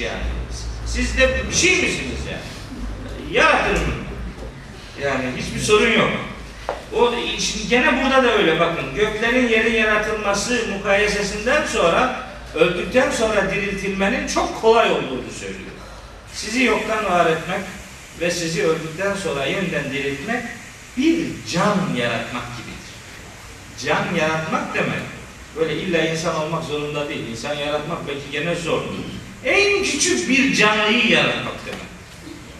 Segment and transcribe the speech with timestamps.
[0.00, 0.22] yani.
[0.86, 3.32] Siz de bir şey misiniz yani?
[3.32, 3.78] Yaratın.
[5.02, 6.10] Yani hiçbir sorun yok.
[6.96, 8.94] O şimdi gene burada da öyle bakın.
[8.96, 15.70] Göklerin yerin yaratılması mukayesesinden sonra öldükten sonra diriltilmenin çok kolay olduğunu söylüyor.
[16.32, 17.60] Sizi yoktan var etmek
[18.20, 20.44] ve sizi öldükten sonra yeniden diriltmek
[20.96, 22.90] bir can yaratmak gibidir.
[23.86, 25.02] Can yaratmak demek
[25.56, 27.28] böyle illa insan olmak zorunda değil.
[27.28, 28.94] İnsan yaratmak belki gene zordur.
[29.44, 31.80] En küçük bir canlıyı yaratmak demek.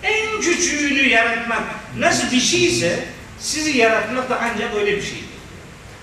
[0.03, 1.63] En küçüğünü yaratmak
[1.99, 3.05] nasıl bir şeyse
[3.39, 5.31] sizi yaratmak da ancak öyle bir şeydir.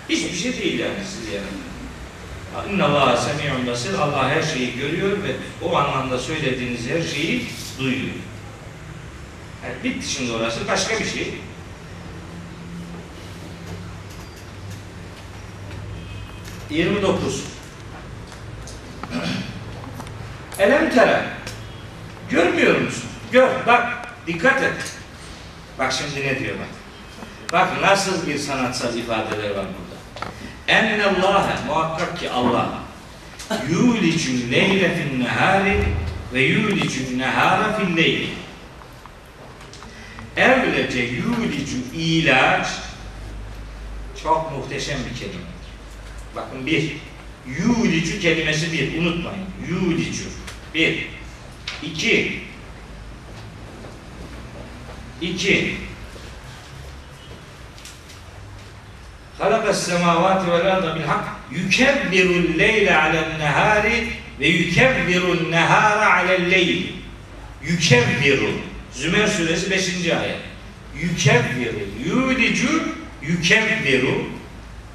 [0.09, 1.67] Hiçbir şey değil yani sizi yaratmak.
[2.73, 3.93] İnna Allah semi'un basir.
[3.93, 7.45] Allah her şeyi görüyor ve o anlamda söylediğiniz her şeyi
[7.79, 8.15] duyuyor.
[9.63, 11.33] Yani bitti şimdi orası başka bir şey.
[16.69, 17.43] Yirmi dokuz.
[20.59, 21.23] Elem tere.
[22.29, 23.09] Görmüyor musun?
[23.31, 24.97] Gör, bak, dikkat et.
[25.79, 26.67] Bak şimdi ne diyor bak.
[27.53, 30.31] Bak nasıl bir sanatsal ifadeler var burada.
[30.67, 32.69] Ennallâhe muhakkak ki Allah
[33.69, 35.83] yulicun leyle fin nehari
[36.33, 38.29] ve yulicun nehara fil leyli.
[40.37, 42.67] Evlece yulicu ilaç
[44.23, 45.47] çok muhteşem bir kelimedir.
[46.35, 46.97] Bakın bir,
[47.47, 49.45] yulicu kelimesi bir, unutmayın.
[49.69, 50.23] Yulicu,
[50.73, 51.07] bir.
[51.83, 52.41] İki,
[55.21, 55.75] iki,
[59.39, 64.07] halakas semavati vel arda bil hak yukebbiru'l leyle alen nehari
[64.39, 66.93] ve yukebbiru'n nehara alel leyli.
[67.63, 68.51] Yukebbiru.
[68.91, 69.89] Zümer suresi 5.
[70.11, 70.37] ayet.
[71.01, 71.79] Yukebbiru.
[72.05, 72.83] Yulicu
[73.21, 74.27] yukebbiru.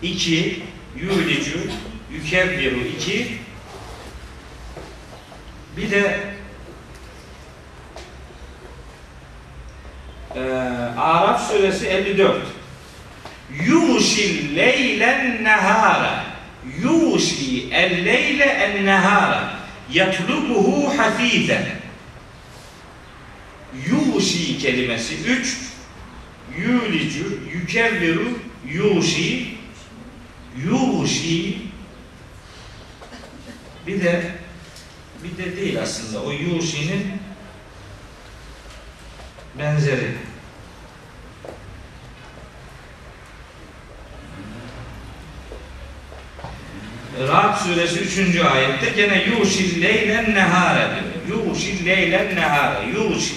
[0.03, 0.63] 2
[1.01, 1.59] yulicu
[2.15, 3.42] yukebbiru 2
[5.77, 6.21] bir de
[10.35, 10.41] e,
[10.99, 12.37] Araf suresi 54
[13.67, 16.25] Yuşil leylen nehara
[16.83, 19.59] Yuşi el leyle en nehara
[19.93, 21.67] yatlubuhu hafifen
[23.87, 25.57] Yuşi kelimesi 3
[26.59, 29.47] Yulicu yükevviru yuşi
[30.65, 31.57] yuşi.
[33.87, 34.23] Bir de
[35.25, 37.07] bir de değil aslında o yuşinin
[39.59, 40.15] benzeri
[47.29, 48.41] Ra'd suresi 3.
[48.41, 50.91] ayette gene yuşil leylen nehare
[51.27, 51.47] diyor.
[51.47, 52.87] Yuşil leylen nehare.
[52.87, 53.35] Yuşil.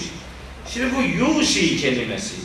[0.73, 2.35] Şimdi bu yuşi kelimesi,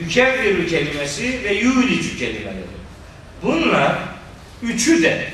[0.00, 2.82] yükevviru kelimesi ve yulicu kelimeleri.
[3.42, 3.98] Bunlar
[4.62, 5.28] üçü de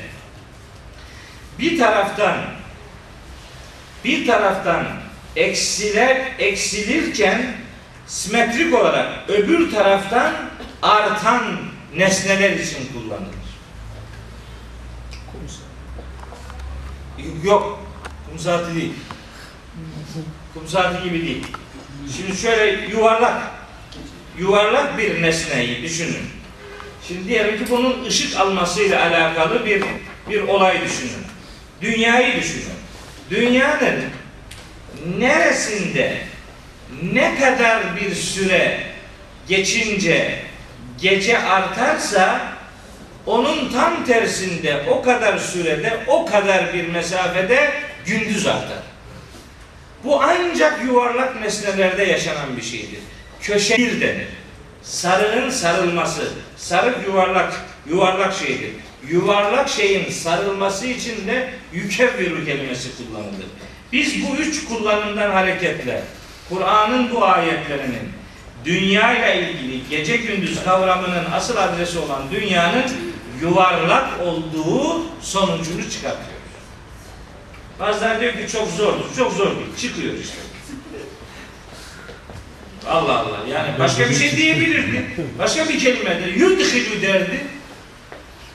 [1.59, 2.37] bir taraftan
[4.05, 4.85] bir taraftan
[5.35, 7.55] eksiler eksilirken
[8.07, 10.33] simetrik olarak öbür taraftan
[10.81, 11.43] artan
[11.95, 13.39] nesneler için kullanılır.
[17.43, 17.79] Yok.
[18.29, 18.93] Kum saati değil.
[20.53, 21.47] Kum saati gibi değil.
[22.17, 23.41] Şimdi şöyle yuvarlak
[24.37, 26.29] yuvarlak bir nesneyi düşünün.
[27.07, 29.83] Şimdi diyelim ki bunun ışık almasıyla alakalı bir
[30.29, 31.25] bir olay düşünün.
[31.81, 32.78] Dünyayı düşünün.
[33.29, 34.03] Dünyanın
[35.17, 36.17] neresinde
[37.13, 38.79] ne kadar bir süre
[39.47, 40.39] geçince
[41.01, 42.41] gece artarsa
[43.25, 47.71] onun tam tersinde o kadar sürede o kadar bir mesafede
[48.05, 48.83] gündüz artar.
[50.03, 52.99] Bu ancak yuvarlak nesnelerde yaşanan bir şeydir.
[53.41, 54.27] Köşe bir denir.
[54.83, 57.53] Sarının sarılması, sarık yuvarlak,
[57.89, 58.71] yuvarlak şeydir.
[59.07, 63.45] Yuvarlak şeyin sarılması için de yükevviru kelimesi kullanılır.
[63.93, 66.03] Biz bu üç kullanımdan hareketle
[66.49, 68.11] Kur'an'ın bu ayetlerinin
[68.65, 72.85] dünya ile ilgili gece gündüz kavramının asıl adresi olan dünyanın
[73.41, 76.39] yuvarlak olduğu sonucunu çıkartıyoruz.
[77.79, 79.15] Bazıları diyor ki çok zordur.
[79.17, 79.51] Çok zor.
[79.81, 80.37] Çıkıyor işte.
[82.87, 83.37] Allah Allah.
[83.51, 85.05] Yani başka bir şey diyebilirdi.
[85.39, 87.45] Başka bir kelime de yudhilu derdi.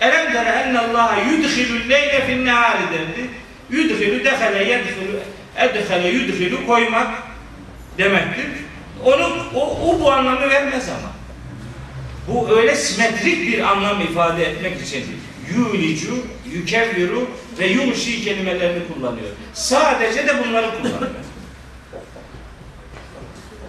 [0.05, 3.31] Elem tere ennallaha yudhilu leyle fin nehari derdi.
[3.71, 5.21] Yudhilu dehele yedhilu
[5.56, 7.09] edhele yudhilu koymak
[7.99, 8.47] demektir.
[9.05, 11.15] Onu o, o bu anlamı vermez ama.
[12.29, 15.05] Bu öyle simetrik bir anlam ifade etmek için
[15.56, 16.15] yulicu,
[16.53, 19.29] yükevviru ve yumşi kelimelerini kullanıyor.
[19.55, 21.11] Sadece de bunları kullanıyor.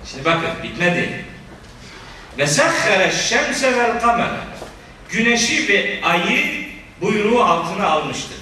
[0.05, 1.25] Şimdi bakın bitmedi.
[2.37, 4.39] Ve sahhere şemse vel kamera.
[5.09, 6.45] Güneşi ve ayı
[7.01, 8.37] buyruğu altına almıştır.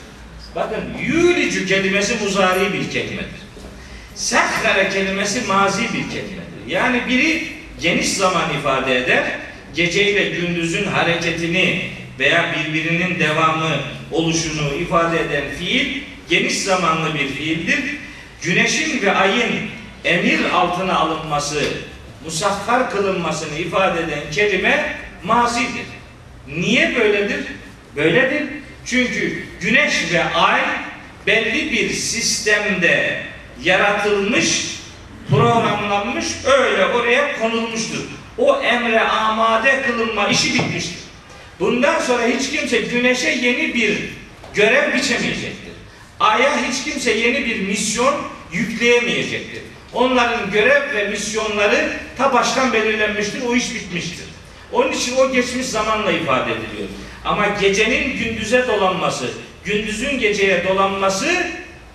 [0.56, 3.44] Bakın yulicu kelimesi muzari bir kelimedir.
[4.16, 6.68] Sekhare kelimesi mazi bir kelimedir.
[6.68, 7.48] Yani biri
[7.82, 9.24] geniş zaman ifade eder.
[9.76, 11.82] Gece ile gündüzün hareketini
[12.20, 13.70] veya birbirinin devamı
[14.12, 17.80] oluşunu ifade eden fiil geniş zamanlı bir fiildir.
[18.42, 19.52] Güneşin ve ayın
[20.06, 21.64] emir altına alınması,
[22.26, 25.86] musakhar kılınmasını ifade eden kelime mazidir.
[26.48, 27.46] Niye böyledir?
[27.96, 28.44] Böyledir.
[28.86, 30.62] Çünkü güneş ve ay
[31.28, 33.24] belli bir sistemde
[33.64, 34.66] yaratılmış,
[35.30, 38.04] programlanmış, öyle oraya konulmuştur.
[38.38, 40.98] O emre amade kılınma işi bitmiştir.
[41.60, 43.98] Bundan sonra hiç kimse güneşe yeni bir
[44.54, 45.74] görev biçemeyecektir.
[46.20, 48.16] Ay'a hiç kimse yeni bir misyon
[48.52, 49.62] yükleyemeyecektir.
[49.94, 53.42] Onların görev ve misyonları ta baştan belirlenmiştir.
[53.42, 54.26] O iş bitmiştir.
[54.74, 56.88] Onun için o geçmiş zamanla ifade ediliyor.
[57.26, 59.30] Ama gecenin gündüze dolanması,
[59.66, 61.26] gündüzün geceye dolanması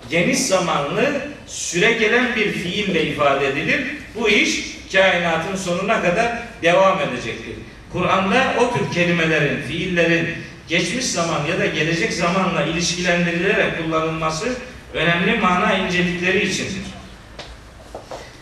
[0.09, 3.81] geniş zamanlı süre gelen bir fiille ifade edilir.
[4.15, 6.31] Bu iş kainatın sonuna kadar
[6.63, 7.55] devam edecektir.
[7.93, 10.27] Kur'an'da o tür kelimelerin, fiillerin
[10.67, 14.55] geçmiş zaman ya da gelecek zamanla ilişkilendirilerek kullanılması
[14.93, 16.83] önemli mana incelikleri içindir.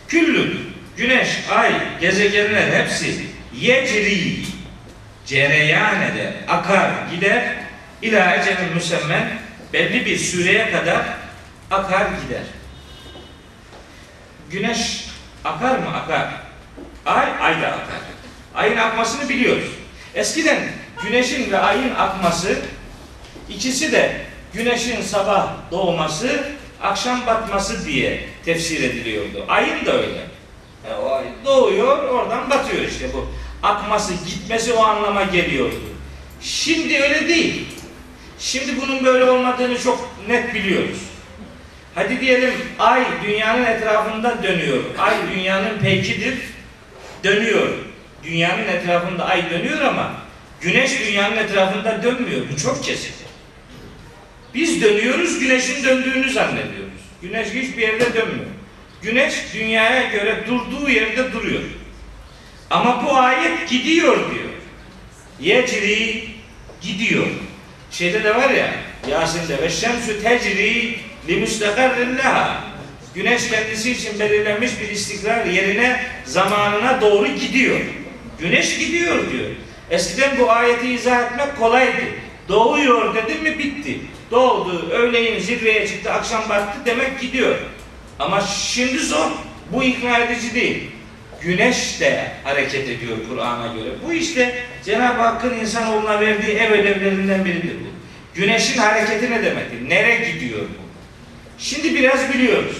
[0.08, 0.56] Küllü,
[0.96, 3.14] güneş, ay, gezegenler hepsi
[3.60, 4.36] yecri,
[5.26, 7.54] cereyan eder, akar, gider,
[8.02, 9.38] ila ecelin müsemmen
[9.72, 11.02] belli bir süreye kadar
[11.70, 12.42] akar gider.
[14.50, 15.04] Güneş
[15.44, 15.96] akar mı?
[15.96, 16.28] Akar.
[17.06, 18.00] Ay, ay da akar.
[18.54, 19.68] Ayın akmasını biliyoruz.
[20.14, 20.58] Eskiden
[21.02, 22.58] güneşin ve ayın akması
[23.48, 24.20] ikisi de
[24.52, 26.44] güneşin sabah doğması,
[26.82, 29.44] akşam batması diye tefsir ediliyordu.
[29.48, 30.20] Ayın da öyle.
[30.90, 33.28] E, o doğuyor, oradan batıyor işte bu.
[33.62, 35.80] Akması, gitmesi o anlama geliyordu.
[36.40, 37.64] Şimdi öyle değil.
[38.38, 40.98] Şimdi bunun böyle olmadığını çok net biliyoruz.
[41.94, 44.82] Hadi diyelim ay dünyanın etrafında dönüyor.
[44.98, 46.34] Ay dünyanın peykidir.
[47.24, 47.68] Dönüyor.
[48.24, 50.12] Dünyanın etrafında ay dönüyor ama
[50.60, 52.40] güneş dünyanın etrafında dönmüyor.
[52.52, 53.12] Bu çok kesin.
[54.54, 57.02] Biz dönüyoruz, güneşin döndüğünü zannediyoruz.
[57.22, 58.46] Güneş hiçbir yerde dönmüyor.
[59.02, 61.62] Güneş dünyaya göre durduğu yerde duruyor.
[62.70, 64.48] Ama bu ayet gidiyor diyor.
[65.40, 66.28] Yecri
[66.80, 67.26] gidiyor.
[67.90, 68.74] Şeyde de var ya
[69.10, 70.98] Yasin'de ve şemsü tecri
[71.28, 72.18] li müstakarrin.
[73.14, 77.80] Güneş kendisi için belirlenmiş bir istikrar yerine zamanına doğru gidiyor.
[78.38, 79.50] Güneş gidiyor diyor.
[79.90, 82.02] Eskiden bu ayeti izah etmek kolaydı.
[82.48, 83.98] Doğuyor dedi mi bitti.
[84.30, 87.56] Doğdu, öğleyin zirveye çıktı, akşam battı demek gidiyor.
[88.18, 89.30] Ama şimdi zor.
[89.72, 90.90] Bu ikna edici değil.
[91.42, 93.88] Güneş de hareket ediyor Kur'an'a göre.
[94.06, 97.88] Bu işte Cenab-ı Hakk'ın insanoğluna verdiği ev ödevlerinden biridir bu.
[98.34, 99.88] Güneşin hareketi ne demektir?
[99.88, 100.88] Nereye gidiyor bu?
[101.58, 102.76] Şimdi biraz biliyoruz.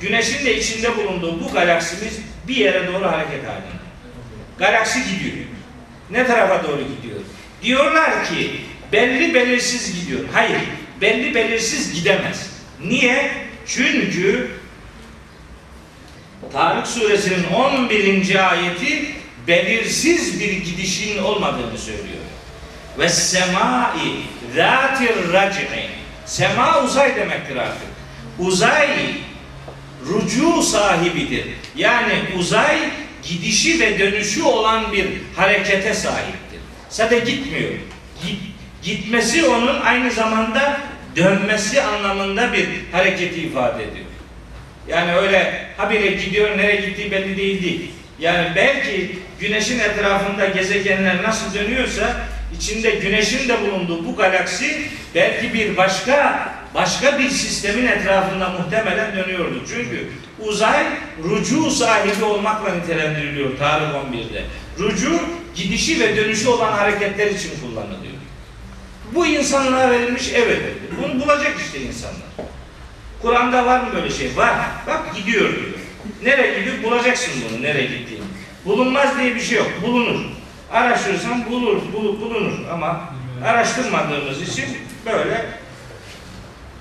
[0.00, 2.18] Güneşin de içinde bulunduğu bu galaksimiz
[2.48, 3.82] bir yere doğru hareket halinde.
[4.58, 5.46] Galaksi gidiyor.
[6.10, 7.20] Ne tarafa doğru gidiyor?
[7.62, 8.50] Diyorlar ki
[8.92, 10.20] belli belirsiz gidiyor.
[10.32, 10.60] Hayır,
[11.00, 12.50] belli belirsiz gidemez.
[12.84, 13.30] Niye?
[13.66, 14.50] Çünkü
[16.50, 18.50] Tarık suresinin 11.
[18.50, 19.14] ayeti
[19.48, 22.22] belirsiz bir gidişin olmadığını söylüyor.
[22.98, 24.16] Ve semai
[24.56, 25.68] zatir rac'i.
[26.26, 27.88] Sema uzay demektir artık.
[28.38, 28.88] Uzay
[30.06, 31.46] rucu sahibidir.
[31.76, 32.78] Yani uzay
[33.22, 35.06] gidişi ve dönüşü olan bir
[35.36, 36.60] harekete sahiptir.
[36.88, 37.70] Sadece gitmiyor.
[38.26, 38.38] Git,
[38.82, 40.80] gitmesi onun aynı zamanda
[41.16, 44.01] dönmesi anlamında bir hareketi ifade ediyor.
[44.88, 47.90] Yani öyle habire gidiyor, nereye gittiği belli değil değil.
[48.18, 52.16] Yani belki güneşin etrafında gezegenler nasıl dönüyorsa
[52.56, 54.82] içinde güneşin de bulunduğu bu galaksi
[55.14, 59.62] belki bir başka başka bir sistemin etrafında muhtemelen dönüyordu.
[59.68, 60.08] Çünkü
[60.40, 60.84] uzay
[61.22, 64.44] rucu sahibi olmakla nitelendiriliyor Tarık 11'de.
[64.78, 65.20] Rucu
[65.54, 68.12] gidişi ve dönüşü olan hareketler için kullanılıyor.
[69.14, 70.60] Bu insanlığa verilmiş evet.
[70.98, 72.52] Bunu bulacak işte insanlar.
[73.22, 74.36] Kur'an'da var mı böyle şey?
[74.36, 74.54] Var.
[74.86, 75.72] Bak gidiyor diyor.
[76.22, 76.82] Nereye gidiyor?
[76.82, 78.24] Bulacaksın bunu nereye gittiğini.
[78.64, 79.70] Bulunmaz diye bir şey yok.
[79.82, 80.20] Bulunur.
[80.72, 83.00] Araştırırsan bulur, bul, bulunur ama
[83.44, 84.64] araştırmadığımız için
[85.06, 85.46] böyle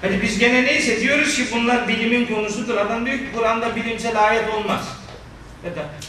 [0.02, 2.78] Hadi biz gene neyse diyoruz ki bunlar bilimin konusudur.
[2.78, 4.82] Adam diyor ki Kur'an'da bilimsel ayet olmaz.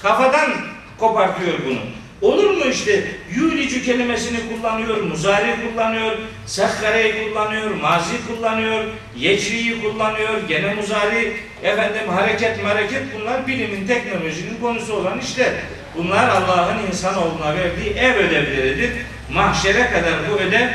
[0.02, 0.50] Kafadan
[0.98, 1.78] kopartıyor bunu.
[2.22, 6.12] Olur mu işte yulicü kelimesini kullanıyor, muzari kullanıyor,
[6.46, 8.84] sehkareyi kullanıyor, mazi kullanıyor,
[9.16, 15.54] yeçriyi kullanıyor, gene muzari, efendim hareket hareket bunlar bilimin, teknolojinin konusu olan işte.
[15.96, 18.90] Bunlar Allah'ın insanoğluna verdiği ev ödevleridir.
[19.32, 20.68] Mahşere kadar bu ödev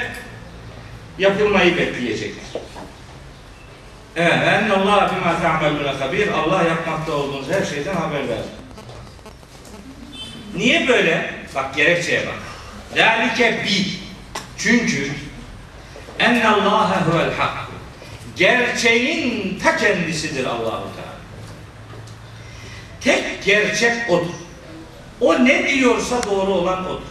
[1.20, 2.62] yapılmayı bekleyecektir.
[4.16, 6.28] Evet, Allah bima ta'maluna habir.
[6.28, 8.38] Allah yapmakta olduğunuz her şeyden haberler.
[10.56, 11.37] Niye böyle?
[11.58, 12.36] Bak gerekçeye bak.
[12.96, 13.86] Zalike bi.
[14.58, 15.12] Çünkü
[16.20, 17.68] enne Allah huvel hak.
[18.36, 21.18] Gerçeğin ta kendisidir Allahu Teala.
[23.02, 24.34] Tek gerçek odur.
[25.22, 27.08] O ne diyorsa doğru olan odur.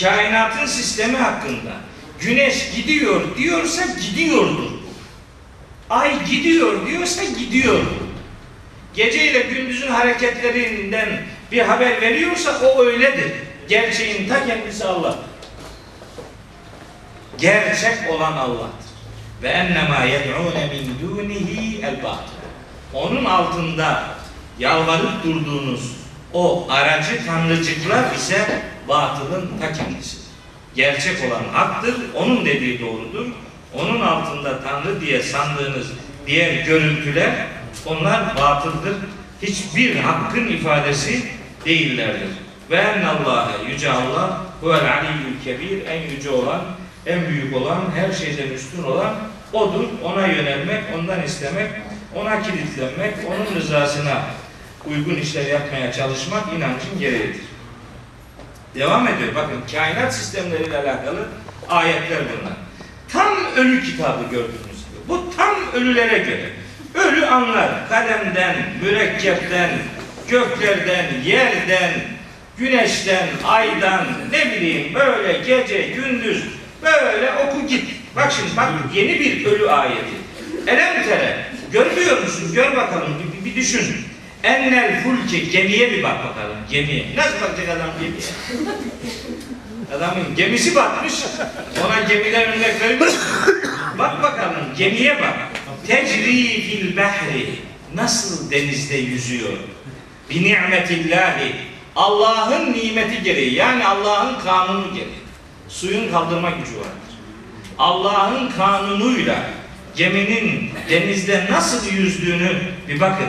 [0.00, 1.72] Kainatın sistemi hakkında
[2.20, 4.70] güneş gidiyor diyorsa gidiyordur.
[5.90, 7.80] Ay gidiyor diyorsa gidiyor.
[8.94, 13.32] Gece ile gündüzün hareketlerinden bir haber veriyorsa o öyledir.
[13.72, 15.16] Gerçeğin ta kendisi Allah.
[17.38, 18.88] Gerçek olan Allah'tır.
[19.42, 21.96] Ve ennema yed'ûne min dûnihi el
[22.94, 24.04] Onun altında
[24.58, 25.92] yalvarıp durduğunuz
[26.32, 30.26] o aracı tanrıcıklar ise batılın ta kendisidir.
[30.74, 33.26] Gerçek olan haktır, onun dediği doğrudur.
[33.74, 35.86] Onun altında tanrı diye sandığınız
[36.26, 37.46] diğer görüntüler
[37.86, 38.96] onlar batıldır.
[39.42, 41.24] Hiçbir hakkın ifadesi
[41.64, 42.41] değillerdir.
[42.70, 46.60] Ve ennallâhe yüce Allah huvel aliyyül kebir en yüce olan,
[47.06, 49.14] en büyük olan, her şeyden üstün olan
[49.52, 49.84] odur.
[50.04, 51.70] Ona yönelmek, ondan istemek,
[52.14, 54.22] ona kilitlenmek, onun rızasına
[54.86, 57.42] uygun işler yapmaya çalışmak inancın gereğidir.
[58.74, 59.34] Devam ediyor.
[59.34, 61.28] Bakın kainat sistemleriyle alakalı
[61.68, 62.52] ayetler bunlar.
[63.08, 65.08] Tam ölü kitabı gördüğünüz gibi.
[65.08, 66.50] Bu tam ölülere göre.
[66.94, 69.70] Ölü anlar kalemden, mürekkepten,
[70.28, 71.92] göklerden, yerden,
[72.62, 76.44] güneşten, aydan, ne bileyim böyle gece, gündüz
[76.82, 77.84] böyle oku git.
[78.16, 80.14] Bak şimdi bak yeni bir ölü ayeti.
[80.66, 81.46] Elem tere.
[81.72, 82.54] Görmüyor musun?
[82.54, 83.96] Gör bakalım bir, bir, düşün.
[84.42, 87.06] Ennel fulki gemiye bir bak bakalım gemiye.
[87.16, 88.22] Nasıl bakacak adam gemiye?
[89.96, 91.14] Adamın gemisi batmış.
[91.86, 93.14] Ona gemiden örnek vermiş.
[93.98, 95.36] bak bakalım gemiye bak.
[95.86, 97.46] Tecri fil behri.
[97.94, 99.52] Nasıl denizde yüzüyor?
[100.30, 101.71] Bi ni'metillahi.
[101.96, 105.22] Allah'ın nimeti gereği yani Allah'ın kanunu gereği
[105.68, 107.12] suyun kaldırma gücü vardır.
[107.78, 109.36] Allah'ın kanunuyla
[109.96, 112.52] geminin denizde nasıl yüzdüğünü
[112.88, 113.26] bir bakın.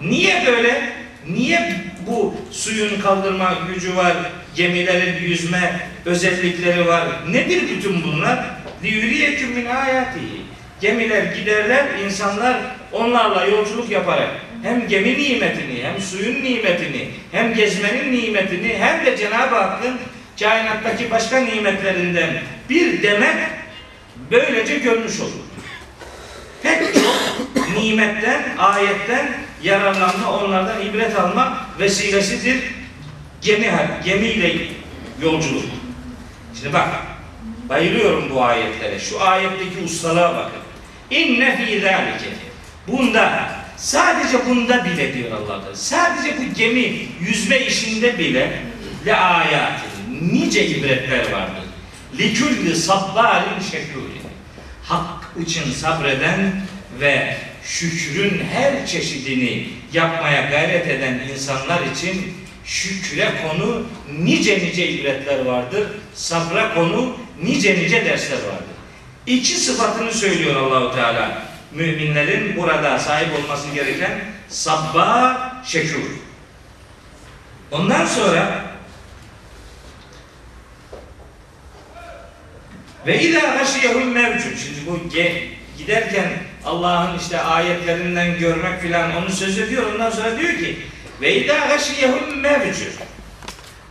[0.00, 0.92] Niye böyle?
[1.28, 4.16] Niye bu suyun kaldırma gücü var,
[4.56, 7.08] gemilerin yüzme özellikleri var?
[7.30, 8.44] Nedir bütün bunlar?
[8.82, 10.42] Liyuriyeküm min ayatihi.
[10.80, 12.56] Gemiler giderler, insanlar
[12.92, 14.30] onlarla yolculuk yaparak
[14.62, 19.98] hem gemi nimetini, hem suyun nimetini, hem gezmenin nimetini, hem de Cenab-ı Hakk'ın
[20.40, 23.36] kainattaki başka nimetlerinden bir demet
[24.30, 25.32] böylece görmüş olur.
[26.62, 32.58] Pek çok nimetten, ayetten yararlanma, onlardan ibret alma vesilesidir.
[33.42, 33.70] Gemi,
[34.04, 34.54] gemiyle
[35.22, 35.64] yolculuk.
[36.60, 36.88] Şimdi bak,
[37.68, 38.98] bayılıyorum bu ayetlere.
[38.98, 40.60] Şu ayetteki ustalığa bakın.
[41.10, 42.28] İnne fî zâlike.
[42.88, 43.48] Bunda,
[43.82, 45.76] sadece bunda bile diyor Allah Teala.
[45.76, 48.62] Sadece bu gemi yüzme işinde bile
[49.06, 51.64] le ayatin, nice ibretler vardır.
[52.18, 54.22] Likülli sabbarin şekûrin.
[54.82, 56.62] Hak için sabreden
[57.00, 62.34] ve şükrün her çeşidini yapmaya gayret eden insanlar için
[62.64, 63.86] şükre konu
[64.18, 65.88] nice nice ibretler vardır.
[66.14, 68.76] Sabra konu nice nice dersler vardır.
[69.26, 71.51] İki sıfatını söylüyor Allahu Teala.
[71.74, 76.02] Müminlerin burada sahip olması gereken sabba şekür.
[77.70, 78.64] Ondan sonra
[83.06, 84.58] ve ila haşiyehum mevcut.
[84.58, 85.08] Şimdi bu
[85.78, 86.28] giderken
[86.64, 89.92] Allah'ın işte ayetlerinden görmek filan onu söz ediyor.
[89.92, 90.78] Ondan sonra diyor ki
[91.20, 92.92] ve idâ gâşiyehum mevcut.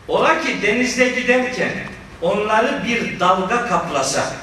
[0.08, 1.72] Ola ki denizde giderken
[2.22, 4.34] onları bir dalga kaplasa.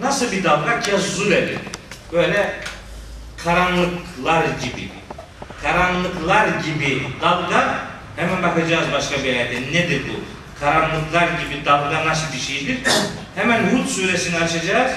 [0.00, 0.80] Nasıl bir dalga?
[0.80, 1.58] Kezzuleli.
[2.12, 2.60] Böyle
[3.44, 4.88] karanlıklar gibi.
[5.62, 7.78] Karanlıklar gibi dalga
[8.16, 9.72] hemen bakacağız başka bir ayette.
[9.72, 10.20] Nedir bu?
[10.60, 12.78] Karanlıklar gibi dalga nasıl bir şeydir?
[13.34, 14.92] Hemen Hud suresini açacağız.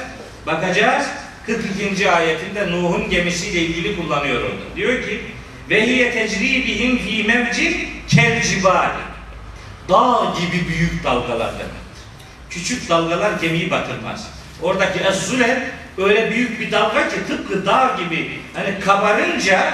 [0.45, 1.05] Bakacağız.
[1.45, 2.11] 42.
[2.11, 4.75] ayetinde Nuh'un gemisiyle ilgili kullanıyor orada.
[4.75, 5.21] Diyor ki
[5.69, 8.43] ve hiye tecri bihim fi mevcin kel
[9.89, 12.01] Dağ gibi büyük dalgalar demektir.
[12.49, 14.40] Küçük dalgalar gemiyi batırmaz.
[14.61, 15.57] Oradaki ezzüler
[15.97, 19.73] öyle büyük bir dalga ki tıpkı dağ gibi hani kabarınca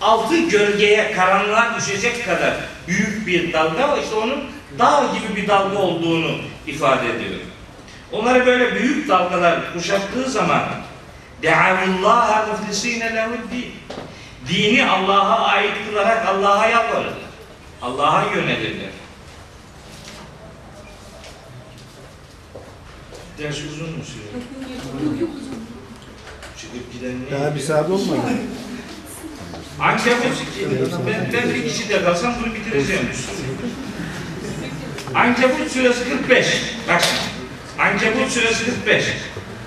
[0.00, 2.54] altı gölgeye karanlığa düşecek kadar
[2.88, 4.44] büyük bir dalga işte onun
[4.78, 6.36] dağ gibi bir dalga olduğunu
[6.66, 7.40] ifade ediyor.
[8.12, 10.62] Onları böyle büyük dalgalar kuşattığı zaman
[11.42, 13.72] De'avullaha muflisine lehuddin.
[14.48, 17.14] Dini Allah'a ait kılarak Allah'a yalvarırlar.
[17.82, 18.90] Allah'a yönelirler.
[23.38, 24.44] Ders uzun mu sürüyor?
[27.02, 27.40] 42'den ne?
[27.40, 28.20] Daha bir saat olmadı.
[29.80, 30.42] Ankebut,
[31.06, 33.08] ben, ben bir kişide kalsam bunu bitireceğim.
[35.14, 36.46] Ankebut suresi 45.
[36.88, 37.34] Bak şimdi.
[37.88, 39.04] Ankebut suresi 45.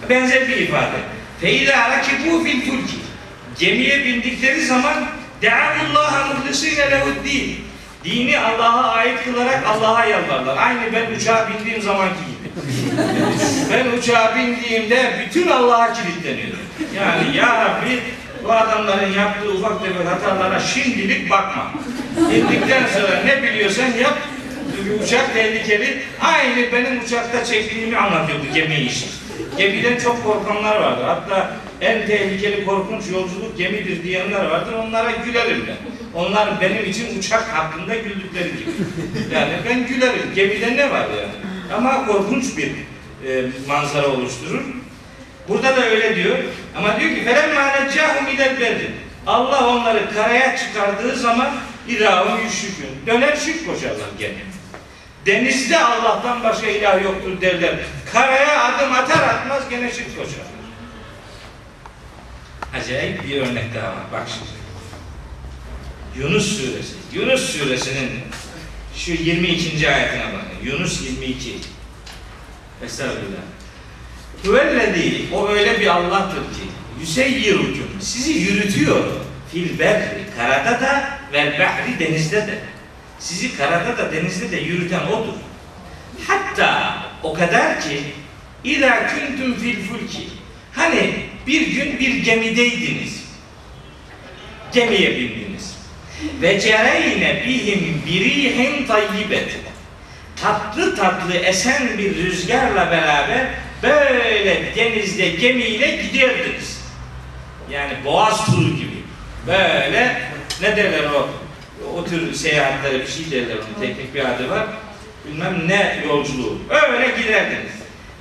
[0.10, 0.98] Benzer bir ifade.
[1.42, 2.98] Feyla rakibu fil fulki.
[3.60, 5.06] Gemiye bindikleri zaman
[5.42, 7.56] De'avullaha muhlisine lehuddin.
[8.04, 10.58] Dini Allah'a ait kılarak Allah'a yalvarlar.
[10.58, 12.37] Aynı ben uçağa bindiğim zamanki gibi.
[13.72, 16.60] ben uçağa bindiğimde bütün Allah'a kilitleniyorum.
[16.96, 18.00] Yani ya Rabbi
[18.44, 21.74] bu adamların yaptığı ufak tefek hatalara şimdilik bakma.
[22.36, 24.18] İndikten sonra ne biliyorsan yap.
[24.76, 26.00] Çünkü uçak tehlikeli.
[26.22, 29.06] Aynı benim uçakta çektiğimi anlatıyor bu gemi işi.
[29.58, 31.04] Gemiden çok korkanlar vardır.
[31.06, 34.74] Hatta en tehlikeli korkunç yolculuk gemidir diyenler vardır.
[34.74, 35.78] Onlara gülerim ben.
[36.20, 38.70] Onlar benim için uçak hakkında güldükleri gibi.
[39.34, 40.34] Yani ben gülerim.
[40.36, 41.47] Gemide ne var yani?
[41.77, 42.71] Ama korkunç bir
[43.29, 44.63] e, manzara oluşturur.
[45.49, 46.37] Burada da öyle diyor.
[46.77, 48.79] Ama diyor ki فَلَمَّا نَجَّاهُمْ اِلَى الْبَرِّ
[49.27, 51.51] Allah onları karaya çıkardığı zaman
[51.89, 52.89] ilahum yüşrikün.
[53.07, 54.39] Döner şirk koşarlar gene.
[55.27, 57.75] Denizde Allah'tan başka ilah yoktur derler.
[58.13, 60.53] Karaya adım atar atmaz gene şirk koşarlar.
[62.75, 64.05] Acayip bir örnek daha var.
[64.13, 64.63] Bak şimdi.
[66.17, 66.95] Yunus suresi.
[67.13, 68.11] Yunus suresinin
[68.98, 69.90] şu 22.
[69.90, 70.66] ayetine bakın.
[70.66, 71.56] Yunus 22.
[72.86, 73.44] Estağfurullah.
[74.44, 76.64] Hüvellezî o öyle bir Allah'tır ki
[77.00, 79.06] yüseyyirukum sizi yürütüyor
[79.52, 82.60] fil berri karada da vel behri denizde de
[83.20, 85.34] sizi karada da denizde de yürüten odur.
[86.28, 88.00] Hatta o kadar ki
[88.64, 90.28] İzâ kuntum fil fulki
[90.74, 91.16] hani
[91.48, 93.24] bir gün bir gemideydiniz
[94.74, 95.77] gemiye bindiniz
[96.42, 99.62] ve cereyne bihim birihin tayyibetin
[100.42, 103.48] tatlı tatlı esen bir rüzgarla beraber
[103.84, 106.82] böyle denizde gemiyle giderdiniz.
[107.72, 108.98] Yani boğaz turu gibi.
[109.48, 110.22] Böyle
[110.62, 111.30] ne derler o
[111.96, 114.68] o tür seyahatlere bir şey derler onun teknik bir adı var.
[115.28, 116.60] Bilmem ne yolculuğu.
[116.70, 117.72] Öyle giderdiniz.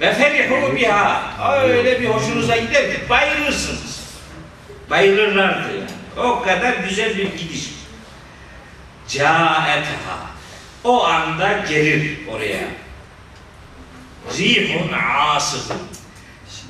[0.00, 1.32] Ve ferihu biha.
[1.62, 4.00] Öyle bir hoşunuza gider ki bayılırsınız.
[4.90, 6.28] Bayılırlardı yani.
[6.28, 7.64] O kadar güzel bir gidiş.
[9.08, 10.16] Caetha.
[10.84, 12.68] O anda gelir oraya.
[14.38, 14.92] Rihun
[15.36, 15.82] asıfın.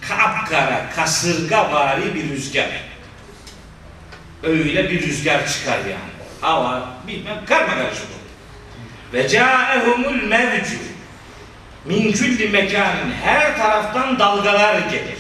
[0.09, 2.68] Kapkara, kasırga vari bir rüzgar.
[4.42, 6.16] Öyle bir rüzgar çıkar yani.
[6.40, 8.27] Hava bilmem karma karışık olur.
[9.12, 10.77] Ve caehumul mevcu.
[11.85, 15.18] Min külli mekanın her taraftan dalgalar gelir.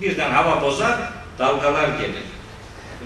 [0.00, 0.98] Birden hava bozar,
[1.38, 2.22] dalgalar gelir.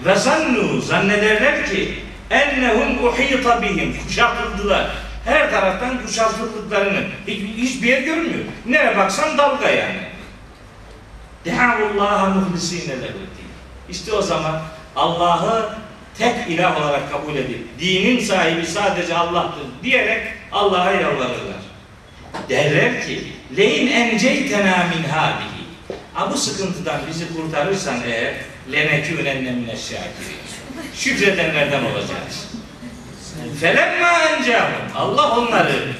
[0.05, 4.91] Ve zannu zannederler ki ennehum uhita bihim kuşatıldılar.
[5.25, 8.45] Her taraftan kuşatıldıklarını hiç, hiçbir yer görmüyor.
[8.65, 9.99] Nereye baksan dalga yani.
[11.45, 13.47] Dehavullaha muhlisine lehuddin.
[13.89, 14.61] İşte o zaman
[14.95, 15.69] Allah'ı
[16.17, 21.57] tek ilah olarak kabul edip dinin sahibi sadece Allah'tır diyerek Allah'a yalvarırlar.
[22.49, 23.23] Derler ki
[23.57, 25.67] leyin enceytena min hadihi.
[26.13, 28.33] Ha bu sıkıntıdan bizi kurtarırsan eğer
[28.71, 30.46] lenekûnenne mineşşâkirin.
[30.97, 32.47] Şükredenlerden olacağız.
[33.61, 34.71] Felemma encahum.
[34.95, 35.93] Allah onları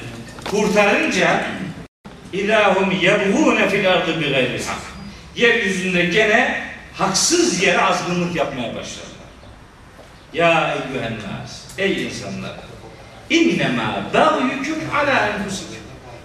[0.50, 1.44] kurtarınca
[2.32, 4.78] ilahum yebhûne fil ardı bi gayri hak.
[5.36, 9.08] Yeryüzünde gene haksız yere azgınlık yapmaya başladılar.
[10.32, 11.16] Ya eyyühen.
[11.78, 12.52] Ey insanlar.
[13.30, 15.76] İnnemâ bağyüküm ala enfusikum.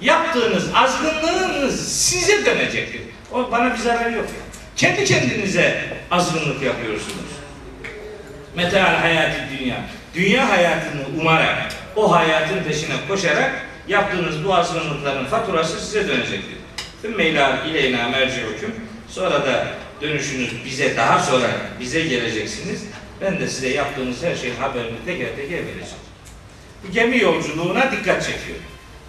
[0.01, 3.01] Yaptığınız azgınlığınız size dönecektir.
[3.31, 4.25] O bana bir zarar yok.
[4.75, 7.42] Kendi kendinize azgınlık yapıyorsunuz.
[8.55, 9.75] Metal hayatı dünya.
[10.15, 13.51] Dünya hayatını umarak, o hayatın peşine koşarak
[13.87, 16.57] yaptığınız bu azgınlıkların faturası size dönecektir.
[17.03, 18.75] Ümmeyla ileyna merciukum.
[19.07, 19.67] Sonra da
[20.01, 21.47] dönüşünüz bize daha sonra
[21.79, 22.83] bize geleceksiniz.
[23.21, 26.03] Ben de size yaptığınız her şeyin haberini teker teker vereceğim.
[26.87, 28.57] Bu gemi yolculuğuna dikkat çekiyor.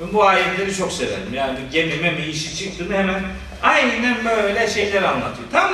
[0.00, 1.34] Ben bu ayetleri çok severim.
[1.34, 3.22] Yani gemi memi işi çıktı mı hemen
[3.62, 5.48] aynen böyle şeyler anlatıyor.
[5.52, 5.70] Tam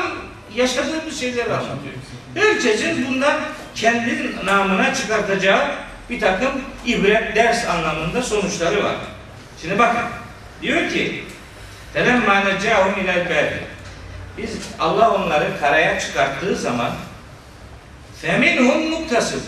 [0.57, 1.95] yaşadığımız şeyleri anlatıyor.
[2.36, 3.40] Herkesin bundan
[3.76, 5.72] kendi namına çıkartacağı
[6.10, 6.52] bir takım
[6.86, 8.96] ibret, ders anlamında sonuçları var.
[9.62, 10.04] Şimdi bakın.
[10.62, 11.24] Diyor ki
[11.96, 13.50] فَلَمَّا نَجَّاهُمْ اِلَى الْبَرِّ
[14.38, 16.92] Biz Allah onları karaya çıkarttığı zaman
[18.24, 19.40] فَمِنْهُمْ مُكْتَسِدٌ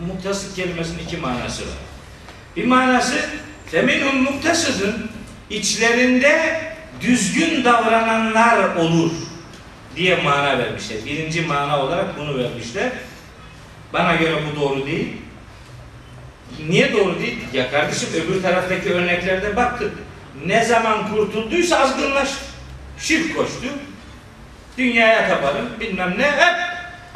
[0.00, 1.78] Bu muktasıt kelimesinin iki manası var.
[2.56, 3.30] Bir manası
[3.72, 4.92] فَمِنْهُمْ مُكْتَسِدٌ
[5.50, 6.60] içlerinde
[7.00, 9.12] düzgün davrananlar olur
[9.95, 10.97] diye mana vermişler.
[11.05, 12.89] Birinci mana olarak bunu vermişler.
[13.93, 15.07] Bana göre bu doğru değil.
[16.69, 17.37] Niye doğru değil?
[17.53, 19.91] Ya kardeşim öbür taraftaki örneklerde baktık.
[20.45, 22.45] Ne zaman kurtulduysa azgınlaştı.
[22.99, 23.67] Şirk koştu.
[24.77, 26.55] Dünyaya taparım bilmem ne hep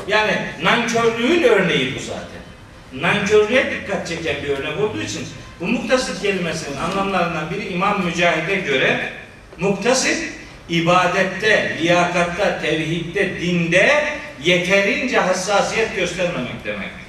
[0.07, 0.31] yani
[0.63, 2.45] nankörlüğün örneği bu zaten.
[2.93, 5.27] Nankörlüğe dikkat çeken bir örnek olduğu için
[5.59, 9.09] bu muktasit kelimesinin anlamlarından biri İmam Mücahid'e göre
[9.59, 10.33] muktasit
[10.69, 14.03] ibadette, liyakatta, tevhidde, dinde
[14.43, 17.05] yeterince hassasiyet göstermemek demektir.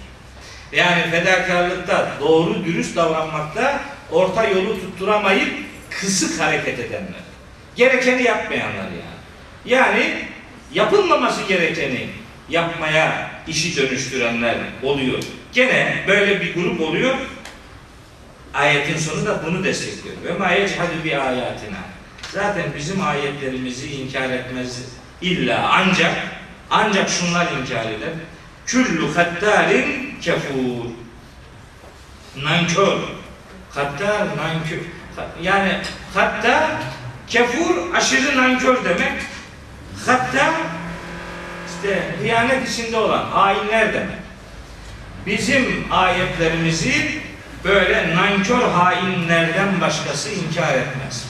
[0.73, 3.81] Yani fedakarlıkta, doğru dürüst davranmakta
[4.13, 5.55] orta yolu tutturamayıp
[5.91, 7.27] kısık hareket edenler.
[7.77, 9.17] Gerekeni yapmayanlar yani.
[9.65, 10.15] Yani
[10.73, 12.09] yapılmaması gerekeni
[12.49, 15.19] yapmaya işi dönüştürenler oluyor.
[15.53, 17.15] Gene böyle bir grup oluyor.
[18.55, 20.17] Ayetin sonu da bunu destekliyor.
[20.25, 21.96] Ve ma yechhadu bi ayatina.
[22.37, 24.85] Zaten bizim ayetlerimizi inkar etmez
[25.21, 26.13] illa ancak
[26.71, 28.13] ancak şunlar inkar eder.
[28.67, 30.85] Küllü hattarin kefur.
[32.37, 32.99] Nankör.
[33.71, 34.79] Hattar nankör.
[35.43, 35.79] Yani
[36.15, 36.71] hatta
[37.29, 39.23] kefur aşırı nankör demek.
[40.07, 40.53] Hatta
[41.69, 44.19] işte hıyanet içinde olan hainler demek.
[45.27, 47.21] Bizim ayetlerimizi
[47.65, 51.26] böyle nankör hainlerden başkası inkar etmez.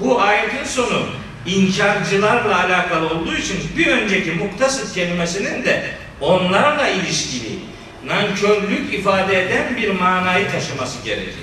[0.00, 1.06] Bu ayetin sonu
[1.46, 5.84] inkarcılarla alakalı olduğu için bir önceki muktasıt kelimesinin de
[6.20, 7.58] onlarla ilişkili
[8.06, 11.34] nankörlük ifade eden bir manayı taşıması gerekir.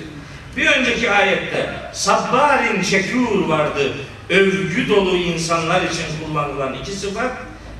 [0.56, 3.92] Bir önceki ayette sabbarin şekur vardı.
[4.30, 7.32] Övgü dolu insanlar için kullanılan iki sıfat.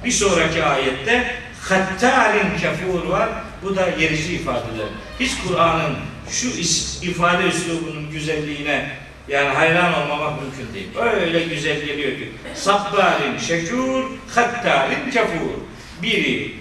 [0.05, 3.29] Bir sonraki ayette hattarin kefur var.
[3.63, 4.87] Bu da yerici ifadeler.
[5.21, 5.97] Hiç Kur'an'ın
[6.31, 6.49] şu
[7.03, 8.91] ifade üslubunun güzelliğine
[9.29, 10.89] yani hayran olmamak mümkün değil.
[10.99, 12.33] Öyle güzel geliyor ki.
[12.55, 15.51] Sabbarin şekur, hattarin kefur.
[16.03, 16.55] Biri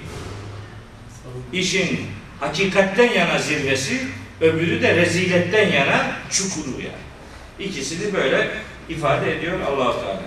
[1.54, 2.00] işin
[2.40, 4.08] hakikatten yana zirvesi,
[4.42, 7.08] öbürü de reziletten yana çukuru yani.
[7.60, 8.50] İkisini böyle
[8.90, 10.22] ifade ediyor allah Teala.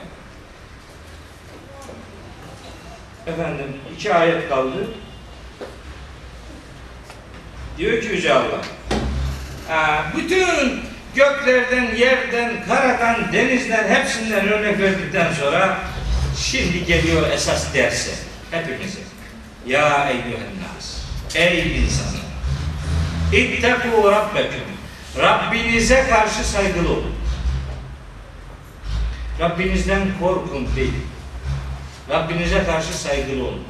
[3.27, 4.89] Efendim iki ayet kaldı.
[7.79, 8.61] Diyor ki Yüce Allah.
[10.17, 15.79] Bütün göklerden, yerden, karadan, denizden hepsinden örnek verdikten sonra
[16.37, 18.11] şimdi geliyor esas derse
[18.51, 19.01] hepimize.
[19.67, 20.97] Ya eyyühen nas.
[21.35, 22.21] Ey insanlar.
[23.33, 24.61] İttekû rabbeküm.
[25.19, 27.15] Rabbinize karşı saygılı olun.
[29.41, 30.95] Rabbinizden korkun değil.
[32.11, 33.65] Rabbinize karşı saygılı olun.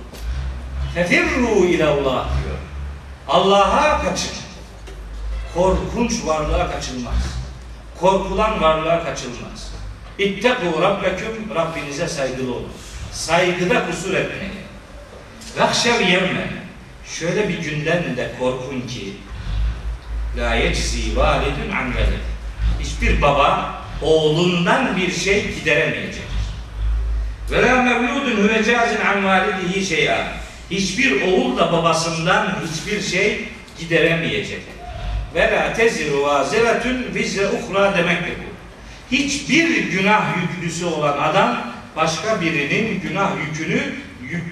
[0.94, 2.59] Fefirru ilallah diyor.
[3.29, 4.33] Allah'a kaçın.
[5.54, 7.14] Korkunç varlığa kaçılmaz.
[8.00, 9.72] Korkulan varlığa kaçılmaz.
[10.18, 12.72] İttekû rabbeküm Rabbinize saygılı olun.
[13.12, 14.54] Saygıda kusur etmeyin.
[15.58, 16.60] Vahşev yevme
[17.18, 19.12] Şöyle bir günden de korkun ki
[20.38, 21.92] La yeczi validun an.
[22.80, 26.24] Hiçbir baba oğlundan bir şey gideremeyecek.
[27.50, 30.32] Ve la mevludun huve an validihi şey'a.
[30.70, 34.62] Hiçbir oğul da babasından hiçbir şey gideremeyecek.
[35.34, 38.34] Ve la teziru vaziretun vizre uhra demektir.
[39.12, 43.94] Hiçbir günah yüklüsü olan adam başka birinin günah yükünü
[44.30, 44.44] yük,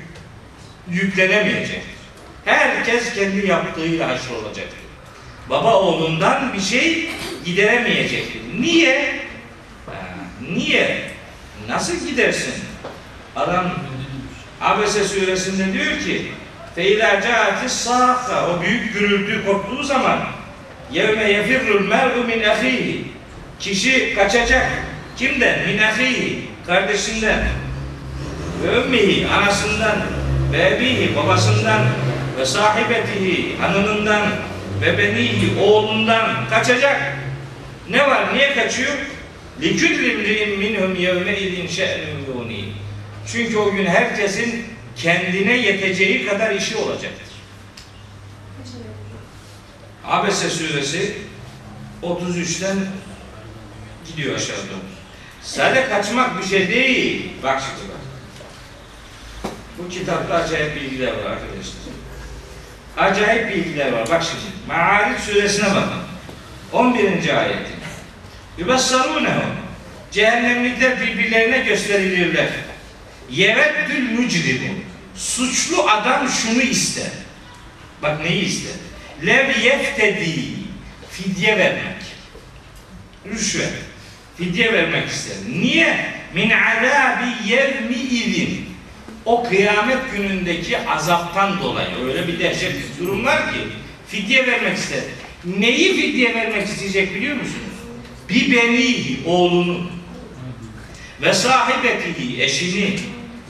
[0.90, 1.82] yüklenemeyecek.
[2.44, 4.78] Herkes kendi yaptığıyla haşr olacaktır.
[5.50, 7.10] Baba oğlundan bir şey
[7.44, 8.40] gideremeyecektir.
[8.60, 9.20] Niye?
[10.54, 11.10] Niye?
[11.68, 12.54] Nasıl gidersin?
[13.36, 13.70] Adam
[14.60, 16.32] Abese suresinde diyor ki
[16.74, 20.18] Feyla caatis sahha o büyük gürültü koptuğu zaman
[20.92, 23.04] yevme yefirrul mer'u min ahihi
[23.60, 24.66] kişi kaçacak.
[25.16, 25.68] Kimden?
[25.68, 27.48] Min ahihi kardeşinden
[28.62, 29.96] ve ümmihi anasından
[30.52, 31.80] ve ebihi babasından
[32.38, 34.22] ve sahibetihi hanımından
[34.80, 37.16] ve benihi oğlundan kaçacak.
[37.90, 38.34] Ne var?
[38.34, 38.92] Niye kaçıyor?
[40.58, 42.64] Minhum yevme idin şe'nun yuni.
[43.32, 44.64] Çünkü o gün herkesin
[44.96, 47.27] kendine yeteceği kadar işi olacaktır.
[50.08, 51.18] Abese suresi
[52.02, 52.78] 33'ten
[54.06, 54.80] gidiyor aşağı doğru.
[55.42, 57.32] Sadece kaçmak bir şey değil.
[57.42, 58.00] Bak şimdi bak.
[59.78, 61.78] Bu kitapta acayip bilgiler var arkadaşlar.
[62.96, 64.08] Acayip bilgiler var.
[64.10, 64.42] Bak şimdi.
[64.68, 66.02] Ma'arif suresine bakın.
[66.72, 67.38] 11.
[67.38, 67.72] ayeti.
[68.58, 69.54] Yubassarûnehum.
[70.10, 72.48] Cehennemlikler birbirlerine gösterilirler.
[73.30, 74.74] Yeveddül mücrimu.
[75.16, 77.10] Suçlu adam şunu ister.
[78.02, 78.87] Bak neyi ister?
[79.26, 80.34] Lev yeftedi.
[81.10, 82.02] Fidye vermek.
[83.32, 83.72] Rüşvet.
[84.36, 85.36] Fidye vermek ister.
[85.60, 85.96] Niye?
[86.34, 88.64] Min azabi yevmi idin.
[89.24, 93.58] O kıyamet günündeki azaptan dolayı öyle bir dehşet bir durum var ki
[94.08, 95.00] fidye vermek ister.
[95.44, 97.58] Neyi fidye vermek isteyecek biliyor musunuz?
[98.28, 99.90] Bir benihi, oğlunu
[101.22, 102.98] ve sahibetihi, eşini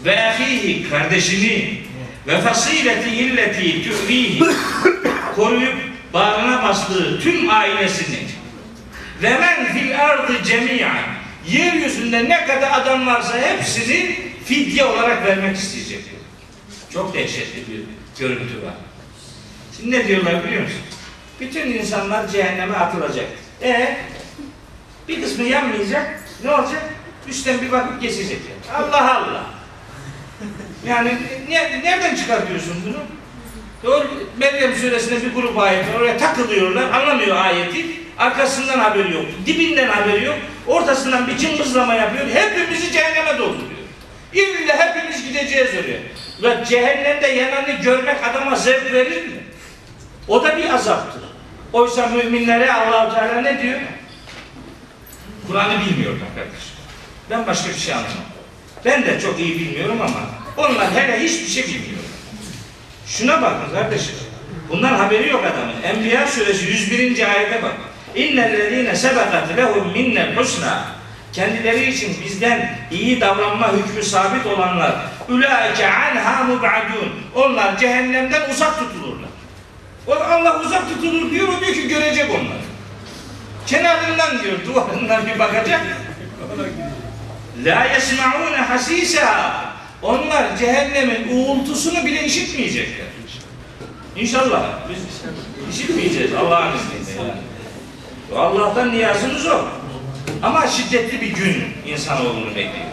[0.04, 1.78] ve ahihi kardeşini
[2.26, 4.42] ve fasileti illeti tü'vihi
[5.38, 5.74] koruyup
[6.14, 8.18] bağrına bastığı tüm ailesini
[9.22, 11.04] ve men fil ardı cemiyen
[11.48, 16.04] yeryüzünde ne kadar adam varsa hepsini fidye olarak vermek isteyecek.
[16.92, 17.80] Çok dehşetli bir
[18.20, 18.74] görüntü var.
[19.76, 20.80] Şimdi ne diyorlar biliyor musun?
[21.40, 23.26] Bütün insanlar cehenneme atılacak.
[23.62, 23.96] E
[25.08, 26.20] bir kısmı yanmayacak.
[26.44, 26.82] Ne olacak?
[27.28, 28.38] Üstten bir bakıp geçecek.
[28.74, 29.46] Allah Allah.
[30.86, 31.14] Yani
[31.48, 33.17] ne, nereden çıkartıyorsun bunu?
[33.84, 34.06] Doğru,
[34.38, 36.00] Meryem suresinde bir grup ayet var.
[36.00, 36.90] Oraya takılıyorlar.
[36.90, 37.86] Anlamıyor ayeti.
[38.18, 39.24] Arkasından haberi yok.
[39.46, 40.36] Dibinden haberi yok.
[40.66, 42.26] Ortasından bir cımbızlama yapıyor.
[42.34, 43.78] Hepimizi cehenneme dolduruyor.
[44.32, 46.00] İlle hepimiz gideceğiz oraya.
[46.42, 49.40] Ve cehennemde yananı görmek adama zevk verir mi?
[50.28, 51.22] O da bir azaptır.
[51.72, 53.80] Oysa müminlere allah Teala ne diyor?
[55.46, 56.76] Kur'an'ı bilmiyorlar kardeşim.
[57.30, 58.24] Ben başka bir şey anlamam.
[58.84, 60.20] Ben de çok iyi bilmiyorum ama
[60.56, 62.07] onlar hele hiçbir şey bilmiyor.
[63.08, 64.14] Şuna bakın kardeşim.
[64.68, 65.82] Bundan haberi yok adamın.
[65.82, 67.28] Enbiya suresi 101.
[67.28, 67.74] ayete bak.
[68.14, 70.84] İnnellezîne sebekat lehum minnel husna.
[71.32, 74.92] Kendileri için bizden iyi davranma hükmü sabit olanlar
[75.28, 77.12] ulaike anha mubadun.
[77.34, 79.28] Onlar cehennemden uzak tutulurlar.
[80.08, 82.68] Allah uzak tutulur diyor, o diyor ki görecek onları.
[83.66, 85.80] Kenarından diyor, duvarından bir bakacak.
[87.64, 89.67] La yesmaune hasisa.
[90.02, 93.06] Onlar cehennemin uğultusunu bile işitmeyecekler.
[94.16, 94.98] İnşallah biz
[95.74, 97.20] işitmeyeceğiz Allah'ın izniyle.
[97.20, 98.38] Yani.
[98.40, 99.64] Allah'tan niyazımız o.
[100.42, 102.86] Ama şiddetli bir gün insanoğlunu bekliyor.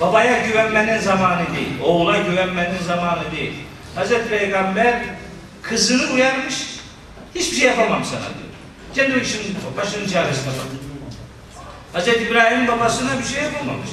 [0.00, 3.52] Babaya güvenmenin zamanı değil, oğula güvenmenin zamanı değil.
[3.94, 5.02] Hazreti Peygamber
[5.62, 6.54] kızını uyarmış,
[7.34, 8.54] hiçbir şey yapamam sana diyor.
[8.94, 10.80] Kendi işinin, başının çaresine bak.
[11.92, 13.88] Hazreti İbrahim babasına bir şey yapamamış.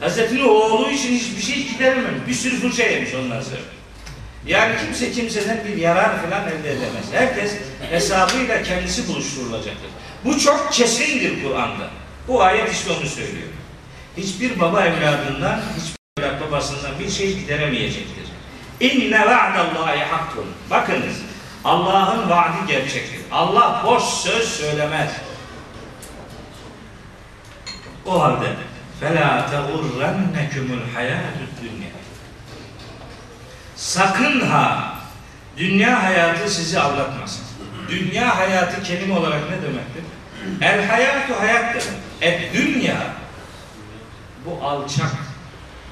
[0.00, 2.28] Hazreti Nuh oğlu için hiçbir şey giderememiş.
[2.28, 3.60] Bir sürü fırça yemiş ondan sonra.
[4.46, 7.04] Yani kimse kimseden bir yarar falan elde edemez.
[7.12, 7.52] Herkes
[7.90, 9.90] hesabıyla kendisi buluşturulacaktır.
[10.24, 11.88] Bu çok kesindir Kur'an'da.
[12.28, 13.48] Bu ayet işte onu söylüyor.
[14.16, 18.24] Hiçbir baba evladından, hiçbir evlat babasından bir şey gideremeyecektir.
[18.80, 20.46] İnne va'dallahi hakkun.
[20.70, 21.16] Bakınız,
[21.64, 23.20] Allah'ın vaadi gerçektir.
[23.32, 25.10] Allah boş söz söylemez.
[28.06, 28.46] O halde
[29.01, 31.93] فَلَا تَغُرَّنَّكُمُ الْحَيَاتُ الدُّنْيَا
[33.75, 34.95] Sakın ha
[35.57, 37.45] dünya hayatı sizi aldatmasın.
[37.89, 40.03] Dünya hayatı kelime olarak ne demektir?
[40.61, 41.99] El hayatu hayat demek.
[42.21, 42.97] Et dünya
[44.45, 45.11] bu alçak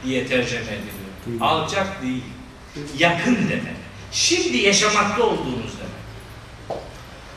[0.03, 1.41] diye tercüme ediliyor.
[1.41, 2.23] Alçak değil.
[2.97, 3.77] Yakın demek.
[4.11, 6.81] Şimdi yaşamakta olduğumuz demek.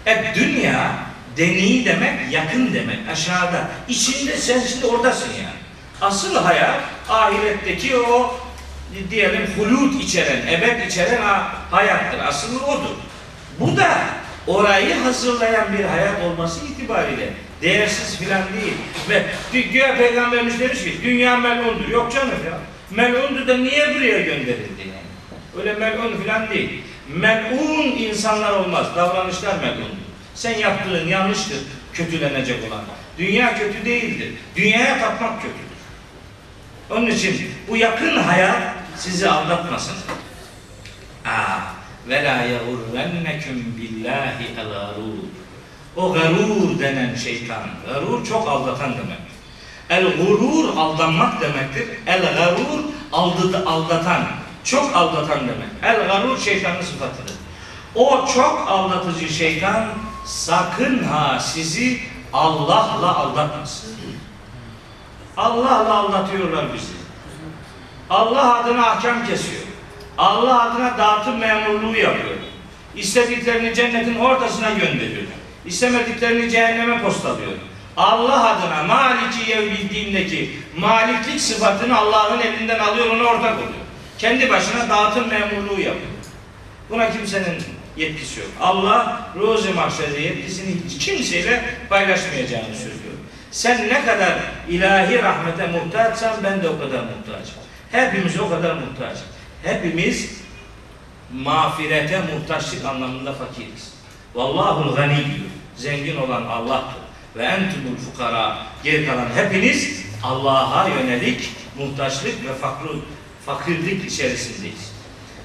[0.06, 0.94] Et dünya
[1.37, 3.67] Deni demek yakın demek aşağıda.
[3.89, 5.65] İçinde sen şimdi oradasın yani.
[6.01, 8.35] Asıl hayat ahiretteki o
[9.09, 11.21] diyelim hulut içeren, ebed içeren
[11.71, 12.19] hayattır.
[12.27, 12.95] Asıl odur.
[13.59, 13.97] Bu da
[14.47, 18.73] orayı hazırlayan bir hayat olması itibariyle değersiz filan değil.
[19.09, 19.25] Ve
[19.61, 21.89] güya peygamberimiz demiş ki dünya melundur.
[21.89, 22.57] Yok canım ya.
[22.91, 25.05] Melundur da niye buraya gönderildi yani?
[25.57, 26.81] Öyle melun filan değil.
[27.15, 28.87] Melun insanlar olmaz.
[28.95, 30.04] Davranışlar melundur.
[30.35, 31.57] Sen yaptığın yanlıştır
[31.93, 32.81] kötülenecek olan.
[33.17, 34.33] Dünya kötü değildir.
[34.55, 35.65] Dünyaya tapmak kötüdür.
[36.89, 38.61] Onun için bu yakın hayat
[38.97, 39.95] sizi aldatmasın.
[41.25, 41.59] Aa,
[42.07, 44.67] ve la yagurrennekum billahi el.
[45.95, 47.63] O garur denen şeytan.
[47.87, 49.19] Garur çok aldatan demek.
[49.89, 51.87] El gurur aldanmak demektir.
[52.07, 54.27] El garur aldı, aldatan.
[54.63, 55.69] Çok aldatan demek.
[55.83, 57.35] El garur şeytanın sıfatıdır.
[57.95, 59.87] O çok aldatıcı şeytan
[60.25, 61.99] sakın ha sizi
[62.33, 63.95] Allah'la aldatmasın.
[65.37, 66.93] Allah'la aldatıyorlar bizi.
[68.09, 69.61] Allah adına ahkam kesiyor.
[70.17, 72.35] Allah adına dağıtım memurluğu yapıyor.
[72.95, 75.23] İstediklerini cennetin ortasına gönderiyor.
[75.65, 77.51] İstemediklerini cehenneme postalıyor.
[77.97, 83.85] Allah adına Maliki Yevmiddin'deki maliklik sıfatını Allah'ın elinden alıyor, ona ortak oluyor.
[84.17, 86.15] Kendi başına dağıtım memurluğu yapıyor.
[86.89, 87.63] Buna kimsenin
[87.97, 88.49] yetkisi yok.
[88.61, 93.15] Allah ruzi mahşerde yetkisini hiç kimseyle paylaşmayacağını söylüyor.
[93.51, 97.55] Sen ne kadar ilahi rahmete muhtaçsan ben de o kadar muhtacım.
[97.91, 99.17] Hepimiz o kadar muhtaç.
[99.63, 100.41] Hepimiz
[101.33, 103.93] mağfirete muhtaçlık anlamında fakiriz.
[104.35, 105.49] Vallahul gani diyor.
[105.75, 107.01] Zengin olan Allah'tır.
[107.35, 108.57] Ve entumul fukara.
[108.83, 112.89] Geri kalan hepiniz Allah'a yönelik muhtaçlık ve fakir,
[113.45, 114.91] fakirlik içerisindeyiz.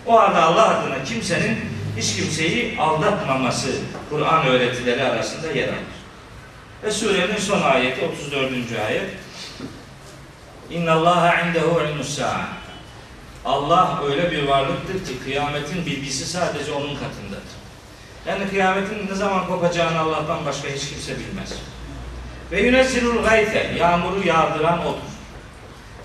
[0.06, 1.58] O halde Allah adına kimsenin
[1.96, 3.68] hiç kimseyi aldatmaması
[4.10, 6.00] Kur'an öğretileri arasında yer alır.
[6.82, 8.52] Ve surenin son ayeti 34.
[8.88, 9.10] ayet.
[10.70, 12.20] İnna Allaha indehu ilmus.
[13.44, 17.60] Allah öyle bir varlıktır ki kıyametin bilgisi sadece onun katındadır.
[18.26, 21.54] Yani kıyametin ne zaman kopacağını Allah'tan başka hiç kimse bilmez.
[22.52, 25.10] Ve yunezzilul gayte yağmuru yağdıran odur.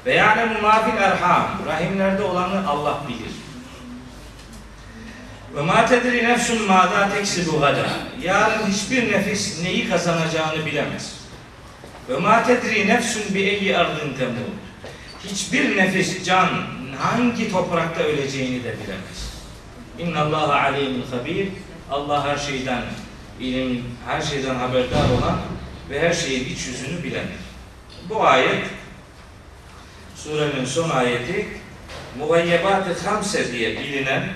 [0.05, 3.31] Ve ya'lemu ma fil erham rahimlerde olanı Allah bilir.
[5.55, 7.89] Ve ma tedri nefsun mâdâ teksibu gada.
[8.23, 11.15] Yarın hiçbir nefis neyi kazanacağını bilemez.
[12.09, 14.55] Ve ma tedri nefsun bi eyyi ardın temûd.
[15.23, 16.49] Hiçbir nefis can
[16.99, 19.35] hangi toprakta öleceğini de bilemez.
[19.99, 21.47] İnna Allah alimul habir.
[21.91, 22.81] Allah her şeyden
[23.39, 25.39] ilim, her şeyden haberdar olan
[25.89, 27.45] ve her şeyin iç yüzünü bilendir.
[28.09, 28.65] Bu ayet
[30.15, 31.47] surenin son ayeti
[32.19, 34.29] Mugayyebat-ı Hamse diye bilinen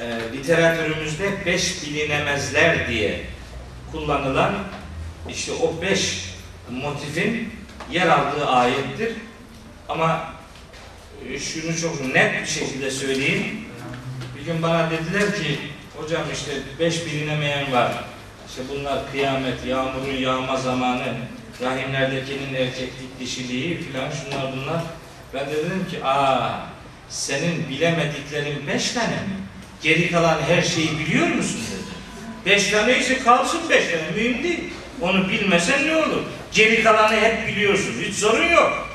[0.00, 3.20] e, literatürümüzde beş bilinemezler diye
[3.92, 4.54] kullanılan
[5.28, 6.24] işte o beş
[6.70, 7.50] motifin
[7.90, 9.12] yer aldığı ayettir.
[9.88, 10.34] Ama
[11.28, 13.64] e, şunu çok net bir şekilde söyleyeyim.
[14.36, 15.58] Bir gün bana dediler ki
[15.96, 17.92] hocam işte beş bilinemeyen var.
[18.48, 21.14] İşte bunlar kıyamet, yağmurun yağma zamanı,
[21.62, 24.82] rahimlerdekinin erkeklik dişiliği filan şunlar bunlar.
[25.34, 26.60] Ben de dedim ki aa
[27.08, 29.41] senin bilemediklerin beş tane mi?
[29.82, 31.82] Geri kalan her şeyi biliyor musun dedi.
[32.46, 34.60] Beş tane ise kalsın beş tane mühim değil.
[35.00, 36.22] Onu bilmesen ne olur?
[36.52, 37.94] Geri kalanı hep biliyorsun.
[38.02, 38.88] Hiç sorun yok.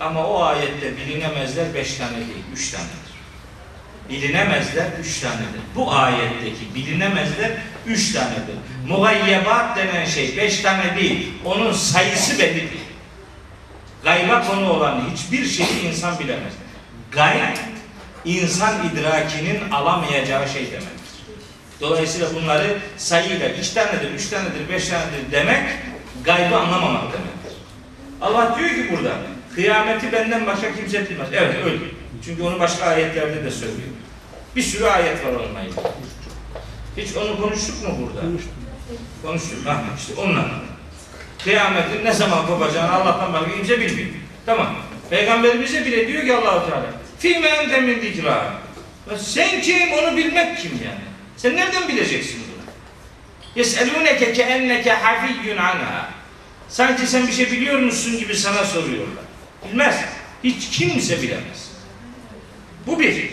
[0.00, 3.06] Ama o ayette bilinemezler beş tane değil, üç tanedir.
[4.10, 5.60] Bilinemezler üç tanedir.
[5.74, 7.50] Bu ayetteki bilinemezler
[7.86, 8.56] üç tanedir.
[8.88, 11.32] Mugayyebat denen şey beş tane değil.
[11.44, 12.86] Onun sayısı belli değil.
[14.04, 16.52] Gayba konu olan hiçbir şeyi insan bilemez.
[17.12, 17.56] Gayb,
[18.26, 20.96] insan idrakinin alamayacağı şey demektir.
[21.80, 25.62] Dolayısıyla bunları sayıyla iki tanedir, üç tanedir, beş tanedir demek
[26.24, 27.52] gaybı anlamamak demektir.
[28.20, 29.12] Allah diyor ki burada
[29.54, 31.28] kıyameti benden başka kimse bilmez.
[31.32, 31.78] Evet öyle.
[32.24, 33.88] Çünkü onu başka ayetlerde de söylüyor.
[34.56, 35.80] Bir sürü ayet var onunla ilgili.
[36.96, 38.20] Hiç onu konuştuk mu burada?
[38.20, 38.52] Konuştum.
[39.22, 39.66] Konuştuk.
[39.66, 40.44] Ha, işte onunla.
[41.44, 44.08] Kıyametin ne zaman kopacağını Allah'tan başka kimse bilmiyor.
[44.46, 44.76] Tamam.
[45.10, 46.86] Peygamberimize bile diyor ki Allahu Teala
[47.18, 48.60] Fîme ente min zikra.
[49.10, 49.92] Ya Sen kim?
[49.92, 51.06] Onu bilmek kim yani?
[51.36, 52.72] Sen nereden bileceksin bunu?
[53.56, 56.08] Yes'elûneke keenneke hafiyyun anha.
[56.68, 59.24] Sanki sen bir şey biliyor musun gibi sana soruyorlar.
[59.68, 59.96] Bilmez.
[60.44, 61.70] Hiç kimse bilemez.
[62.86, 63.30] Bu bir.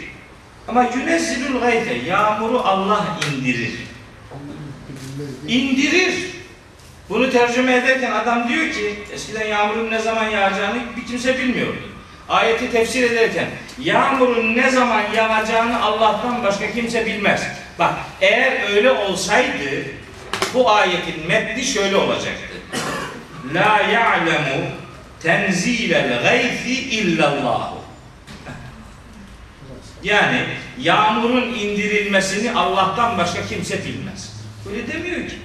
[0.68, 3.72] Ama yünezzilül gayte yağmuru Allah indirir.
[5.48, 6.14] İndirir.
[7.10, 11.93] Bunu tercüme ederken adam diyor ki eskiden yağmurun ne zaman yağacağını bir kimse bilmiyordu.
[12.34, 13.48] Ayeti tefsir ederken
[13.80, 17.44] yağmurun ne zaman yağacağını Allah'tan başka kimse bilmez.
[17.80, 19.86] Bak eğer öyle olsaydı
[20.54, 22.54] bu ayetin metni şöyle olacaktı.
[23.54, 24.66] La ya'lemu
[25.24, 27.78] tenzilel gayfi illallahu.
[30.04, 30.40] Yani
[30.80, 34.34] yağmurun indirilmesini Allah'tan başka kimse bilmez.
[34.70, 35.36] Öyle demiyor ki.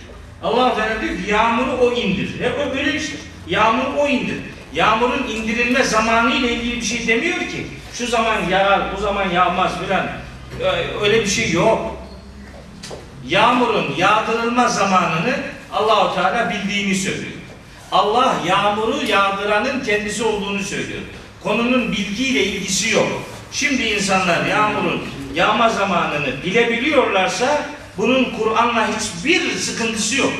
[0.43, 2.41] Allah Teala diyor ki yağmuru o indir.
[2.41, 3.17] E o böyle işte.
[3.49, 4.37] Yağmur o indir.
[4.75, 7.67] Yağmurun indirilme zamanı ile ilgili bir şey demiyor ki.
[7.95, 10.07] Şu zaman yağar, bu zaman yağmaz filan.
[11.03, 11.97] Öyle bir şey yok.
[13.29, 15.35] Yağmurun yağdırılma zamanını
[15.73, 17.33] Allahu Teala bildiğini söylüyor.
[17.93, 21.01] Allah yağmuru yağdıranın kendisi olduğunu söylüyor.
[21.43, 23.09] Konunun bilgiyle ilgisi yok.
[23.53, 25.03] Şimdi insanlar yağmurun
[25.35, 27.63] yağma zamanını bilebiliyorlarsa
[27.99, 30.33] bunun Kur'an'la hiçbir sıkıntısı yok.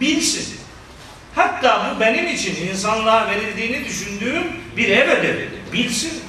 [0.00, 0.51] Bilsin.
[1.34, 4.44] Hatta bu benim için insanlığa verildiğini düşündüğüm
[4.76, 5.48] bir ev ödevidir.
[5.72, 6.22] Bilsin.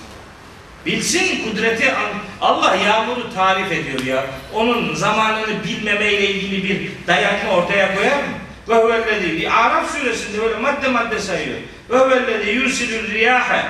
[0.85, 1.93] Bilsin kudreti
[2.41, 4.25] Allah yağmuru tarif ediyor ya.
[4.53, 8.33] Onun zamanını bilmemeyle ilgili bir dayatma ortaya koyar mı?
[8.69, 11.57] Ve huvellezî Araf suresinde böyle madde madde sayıyor.
[11.89, 13.61] Ve huvellezî yursilül riyâhe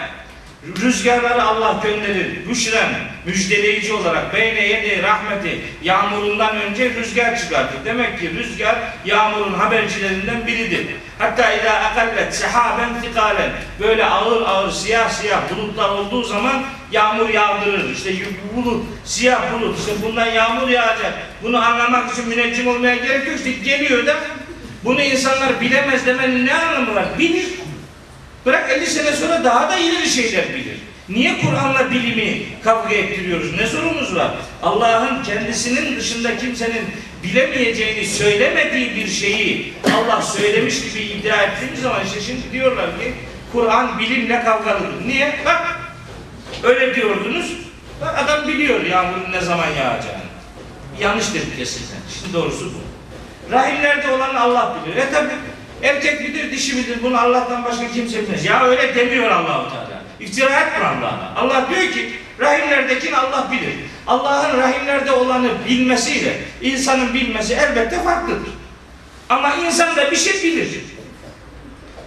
[0.82, 2.50] Rüzgarları Allah gönderir.
[2.50, 2.90] Büşren,
[3.26, 7.86] müjdeleyici olarak beyne yedi rahmeti yağmurundan önce rüzgar çıkartır.
[7.86, 10.86] Demek ki rüzgar yağmurun habercilerinden biridir.
[11.20, 13.50] Hatta ila akallet sehaben fikalen
[13.80, 17.94] böyle ağır ağır siyah siyah bulutlar olduğu zaman yağmur yağdırır.
[17.94, 18.12] İşte
[18.56, 19.80] bulut, siyah bulut.
[19.80, 21.14] İşte bundan yağmur yağacak.
[21.44, 23.36] Bunu anlamak için müneccim olmaya gerek yok.
[23.38, 24.16] İşte geliyor da
[24.84, 27.06] bunu insanlar bilemez demenin ne anlamı var?
[27.20, 27.46] Bilir.
[28.46, 30.78] Bırak 50 sene sonra daha da ileri şeyler bilir.
[31.10, 33.54] Niye Kur'an'la bilimi kavga ettiriyoruz?
[33.58, 34.32] Ne sorumuz var?
[34.64, 36.86] Allah'ın kendisinin dışında kimsenin
[37.24, 43.14] bilemeyeceğini söylemediği bir şeyi Allah söylemiş gibi iddia ettiğimiz zaman işte şimdi diyorlar ki
[43.52, 45.08] Kur'an bilimle kavgalıdır.
[45.08, 45.40] Niye?
[45.46, 45.80] Bak
[46.64, 47.52] öyle diyordunuz.
[48.02, 50.24] Bak adam biliyor yağmurun ne zaman yağacağını.
[51.00, 52.00] Yanlış dedik eskiden.
[52.20, 52.84] Şimdi doğrusu bu.
[53.52, 54.96] Rahimlerde olan Allah bilir.
[54.96, 55.30] E tabi
[55.84, 58.46] erkek midir, dişi midir bunu Allah'tan başka kimse bilmez.
[58.46, 60.02] Ya öyle demiyor Allahu Teala.
[60.20, 61.34] İftira etme Allah'a.
[61.36, 62.10] Allah diyor ki
[62.40, 63.74] rahimlerdekini Allah bilir.
[64.08, 68.54] Allah'ın rahimlerde olanı bilmesiyle insanın bilmesi elbette farklıdır.
[69.30, 70.68] Ama insan da bir şey bilir.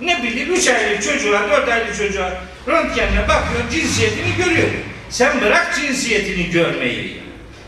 [0.00, 0.46] Ne bilir?
[0.46, 2.32] Üç aylık çocuğa, dört aylık çocuğa
[2.68, 4.68] röntgenle bakıyor, cinsiyetini görüyor.
[5.10, 7.20] Sen bırak cinsiyetini görmeyi.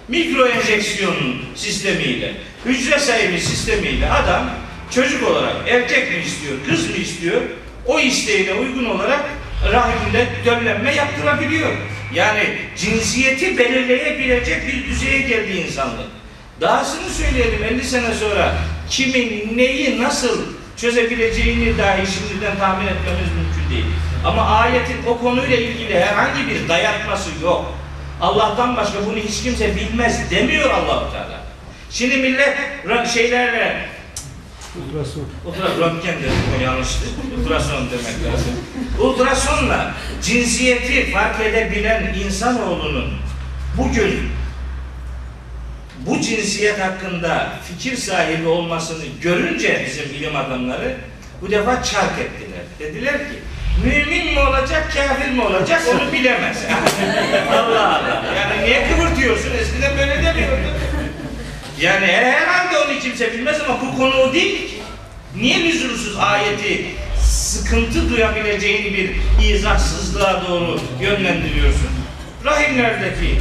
[0.08, 2.32] Mikro enjeksiyonun sistemiyle,
[2.64, 4.50] hücre sayımı sistemiyle adam
[4.94, 7.40] çocuk olarak erkek mi istiyor, kız mı istiyor?
[7.86, 9.20] O isteğine uygun olarak
[9.72, 11.68] rahimde döllenme yaptırabiliyor.
[12.14, 16.06] Yani cinsiyeti belirleyebilecek bir düzeye geldi insanlık.
[16.60, 18.54] Dahasını söyleyelim 50 sene sonra
[18.90, 20.38] kimin neyi nasıl
[20.76, 23.84] çözebileceğini dahi şimdiden tahmin etmemiz mümkün değil.
[24.24, 27.74] Ama ayetin o konuyla ilgili herhangi bir dayatması yok.
[28.20, 31.40] Allah'tan başka bunu hiç kimse bilmez demiyor Allahu Teala.
[31.90, 32.58] Şimdi millet
[33.14, 33.88] şeylerle
[34.76, 35.24] Ultrason.
[35.46, 36.16] Ultra röntgen
[36.58, 37.04] o yanlıştı.
[37.40, 38.52] Ultrason demek lazım.
[39.00, 43.12] Ultrasonla cinsiyeti fark edebilen insanoğlunun
[43.76, 44.30] bugün
[46.06, 50.96] bu cinsiyet hakkında fikir sahibi olmasını görünce bizim ilim adamları
[51.42, 52.62] bu defa çark ettiler.
[52.78, 53.38] Dediler ki
[53.84, 56.58] mümin mi olacak, kafir mi olacak onu bilemez.
[57.52, 58.24] Allah Allah.
[58.36, 59.50] Yani niye kıvırtıyorsun?
[59.60, 60.68] Eskiden böyle demiyordu.
[61.80, 64.74] Yani herhalde onu kimse bilmez ama bu konu o değil ki.
[65.36, 66.86] Niye lüzumsuz ayeti
[67.22, 69.10] sıkıntı duyabileceğini bir
[69.54, 71.88] izahsızlığa doğru yönlendiriyorsun?
[72.44, 73.38] Rahimlerdeki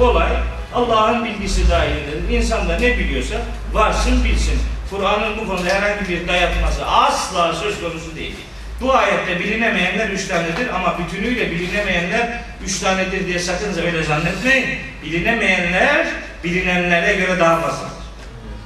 [0.00, 0.32] olay
[0.74, 2.28] Allah'ın bilgisi dahilindedir.
[2.30, 3.34] İnsan da ne biliyorsa
[3.72, 4.58] varsın bilsin.
[4.90, 8.34] Kur'an'ın bu konuda herhangi bir dayatması asla söz konusu değil.
[8.80, 14.78] Bu ayette bilinemeyenler üç tanedir ama bütünüyle bilinemeyenler üç tanedir diye sakın öyle zannetmeyin.
[15.02, 16.06] Bilinemeyenler
[16.44, 17.92] bilinenlere göre daha fazladır.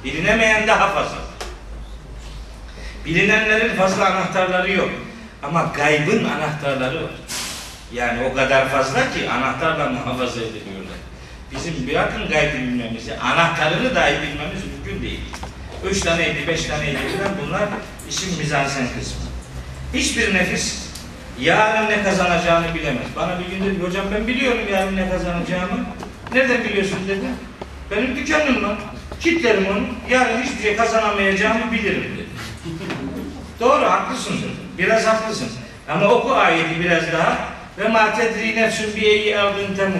[0.03, 1.17] Bilinemeyen daha fazla.
[3.05, 4.89] Bilinenlerin fazla anahtarları yok.
[5.43, 7.11] Ama gaybın anahtarları var.
[7.93, 10.97] Yani o kadar fazla ki anahtarla muhafaza ediliyorlar.
[11.51, 15.19] Bizim bırakın gaybı bilmemizi, anahtarını dahi bilmemiz mümkün değil.
[15.91, 16.97] Üç taneydi, beş taneydi
[17.41, 17.63] bunlar
[18.09, 19.21] işin mizansen kısmı.
[19.93, 20.86] Hiçbir nefis
[21.39, 23.07] yarın ne kazanacağını bilemez.
[23.15, 25.85] Bana bir gün dedi, hocam ben biliyorum yarın ne kazanacağımı.
[26.33, 27.25] Nereden biliyorsun dedi.
[27.91, 28.77] Benim dükkanım var.
[29.19, 29.83] Kitlerim onu.
[30.09, 32.25] Yarın hiçbir şey kazanamayacağımı bilirim dedi.
[33.59, 34.35] Doğru haklısın.
[34.77, 35.49] Biraz haklısın.
[35.89, 37.37] Ama oku ayeti biraz daha.
[37.77, 39.99] Ve ma tedri nefsün bi eyyi ardın temur.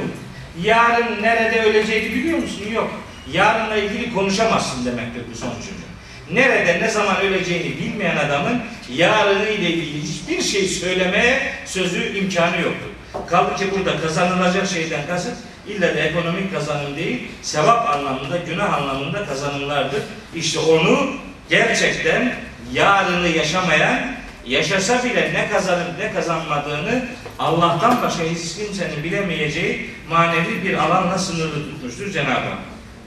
[0.63, 2.63] Yarın nerede öleceğini biliyor musun?
[2.73, 2.91] Yok.
[3.33, 5.86] Yarınla ilgili konuşamazsın demektir bu son cümle.
[6.31, 8.61] Nerede ne zaman öleceğini bilmeyen adamın
[8.95, 12.89] yarını ile ilgili hiçbir şey söylemeye sözü imkanı yoktur.
[13.27, 15.35] Kaldı ki burada kazanılacak şeyden kasıt
[15.67, 20.01] illa da ekonomik kazanım değil, sevap anlamında, günah anlamında kazanımlardır.
[20.35, 21.09] İşte onu
[21.49, 22.33] gerçekten
[22.73, 23.99] yarını yaşamayan,
[24.45, 27.05] yaşasa bile ne kazanıp ne kazanmadığını
[27.39, 32.59] Allah'tan başka hiç kimsenin bilemeyeceği manevi bir alanla sınırlı tutmuştur Cenab-ı Hak.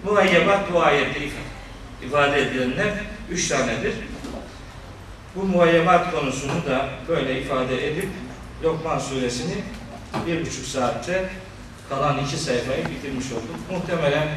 [0.05, 1.50] Muhayyebat bu ayette if-
[2.07, 2.93] ifade edilenler
[3.31, 3.95] üç tanedir.
[5.37, 8.09] Bu muhayyebat konusunu da böyle ifade edip
[8.65, 9.55] Lokman suresini
[10.27, 11.31] bir buçuk saatte
[11.89, 13.57] kalan iki sayfayı bitirmiş olduk.
[13.71, 14.29] Muhtemelen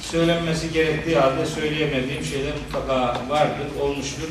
[0.00, 4.28] söylenmesi gerektiği halde söyleyemediğim şeyler mutlaka vardır, olmuştur.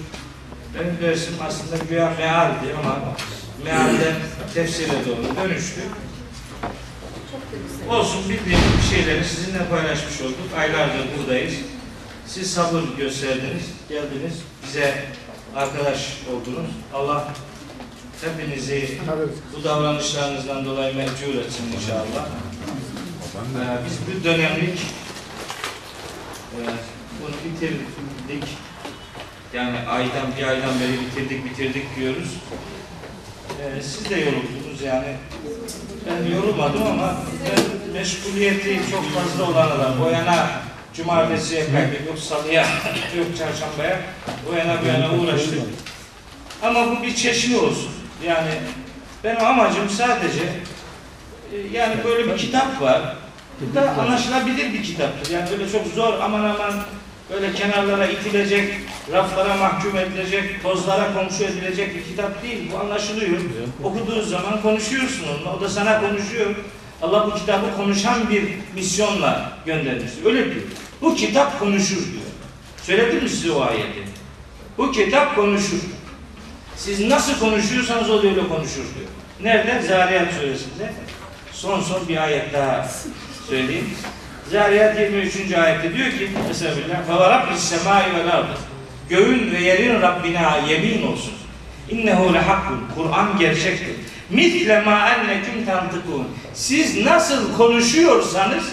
[0.80, 3.00] Benim dersim aslında güya mealdi ama
[3.66, 4.16] mealden
[4.54, 5.82] tefsire doğru dönüştü.
[7.90, 10.50] Olsun bildiğim bir şeyleri sizinle paylaşmış olduk.
[10.58, 11.54] Aylardır buradayız.
[12.28, 14.34] Siz sabır gösterdiniz, geldiniz.
[14.64, 15.04] Bize
[15.56, 16.70] arkadaş oldunuz.
[16.94, 17.28] Allah
[18.22, 19.00] hepinizi
[19.56, 22.28] bu davranışlarınızdan dolayı mecbur etsin inşallah.
[23.36, 24.80] Ee, biz bu dönemlik
[26.54, 26.60] e,
[27.22, 28.50] bunu bitirdik.
[29.54, 32.30] Yani aydan bir aydan beri bitirdik bitirdik diyoruz.
[33.62, 35.16] Ee, siz de yoruldunuz yani.
[36.10, 40.02] Ben yorulmadım ama ben meşguliyeti çok fazla olan adam.
[40.02, 40.62] O yana
[40.98, 42.66] cumartesiye kaydık, yok salıya,
[43.18, 44.00] yok çarşambaya.
[44.52, 45.60] O yana bu yana uğraştık.
[46.64, 47.92] Ama bu bir çeşni olsun.
[48.26, 48.52] Yani
[49.24, 50.44] benim amacım sadece
[51.54, 53.16] e, yani böyle bir kitap var.
[53.62, 55.34] Bu da anlaşılabilir bir kitaptır.
[55.34, 56.74] Yani böyle çok zor aman aman
[57.30, 58.74] böyle kenarlara itilecek,
[59.12, 62.72] raflara mahkum edilecek, tozlara komşu edilecek bir kitap değil.
[62.72, 63.38] Bu anlaşılıyor.
[63.84, 65.58] Okuduğun zaman konuşuyorsun onunla.
[65.58, 66.56] O da sana konuşuyor.
[67.02, 68.44] Allah bu kitabı konuşan bir
[68.76, 70.12] misyonla göndermiş.
[70.26, 70.64] Öyle diyor.
[71.06, 72.26] Bu kitap konuşur diyor.
[72.84, 74.04] Söyledim mi size o ayeti?
[74.78, 75.78] Bu kitap konuşur.
[76.78, 79.10] Siz nasıl konuşuyorsanız o da öyle konuşur diyor.
[79.42, 79.88] Nerede?
[79.88, 80.94] Zariyat suresinde.
[81.52, 82.90] Son son bir ayet daha
[83.50, 83.90] söyleyeyim.
[84.52, 85.54] Zariyat 23.
[85.54, 87.10] ayette diyor ki Estağfirullah.
[87.10, 88.58] Ve Rabbis semai vel ardı.
[89.10, 91.34] Göğün ve yerin Rabbine yemin olsun.
[91.90, 92.84] İnnehu lehakkun.
[92.96, 93.96] Kur'an gerçektir.
[94.30, 96.28] Mitle ma ennekum tantıkun.
[96.54, 98.64] Siz nasıl konuşuyorsanız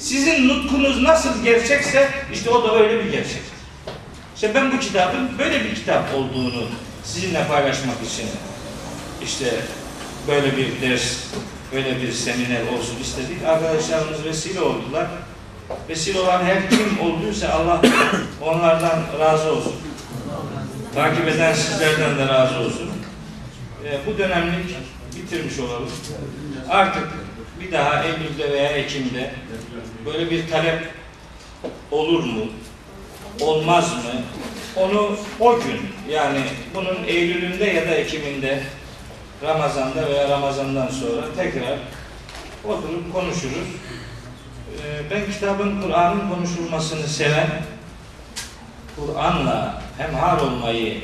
[0.00, 3.42] sizin nutkunuz nasıl gerçekse, işte o da öyle bir gerçek.
[4.34, 6.62] İşte ben bu kitabın böyle bir kitap olduğunu
[7.04, 8.26] sizinle paylaşmak için
[9.24, 9.54] işte
[10.28, 11.16] böyle bir ders,
[11.72, 13.44] böyle bir seminer olsun istedik.
[13.46, 15.06] Arkadaşlarımız vesile oldular.
[15.88, 17.80] Vesile olan her kim olduysa Allah
[18.42, 19.74] onlardan razı olsun.
[20.94, 22.90] Takip eden sizlerden de razı olsun.
[23.84, 24.76] Ee, bu dönemlik
[25.16, 25.88] bitirmiş olalım.
[26.68, 27.08] Artık
[27.60, 29.30] bir daha Eylül'de veya Ekim'de
[30.06, 30.88] böyle bir talep
[31.90, 32.44] olur mu?
[33.40, 34.22] Olmaz mı?
[34.76, 35.80] Onu o gün
[36.10, 36.40] yani
[36.74, 38.62] bunun Eylül'ünde ya da Ekim'inde
[39.42, 41.78] Ramazan'da veya Ramazan'dan sonra tekrar
[42.64, 43.68] oturup konuşuruz.
[44.70, 47.48] Ee, Ben kitabın, Kur'an'ın konuşulmasını seven,
[48.96, 51.00] Kur'an'la hemhal olmayı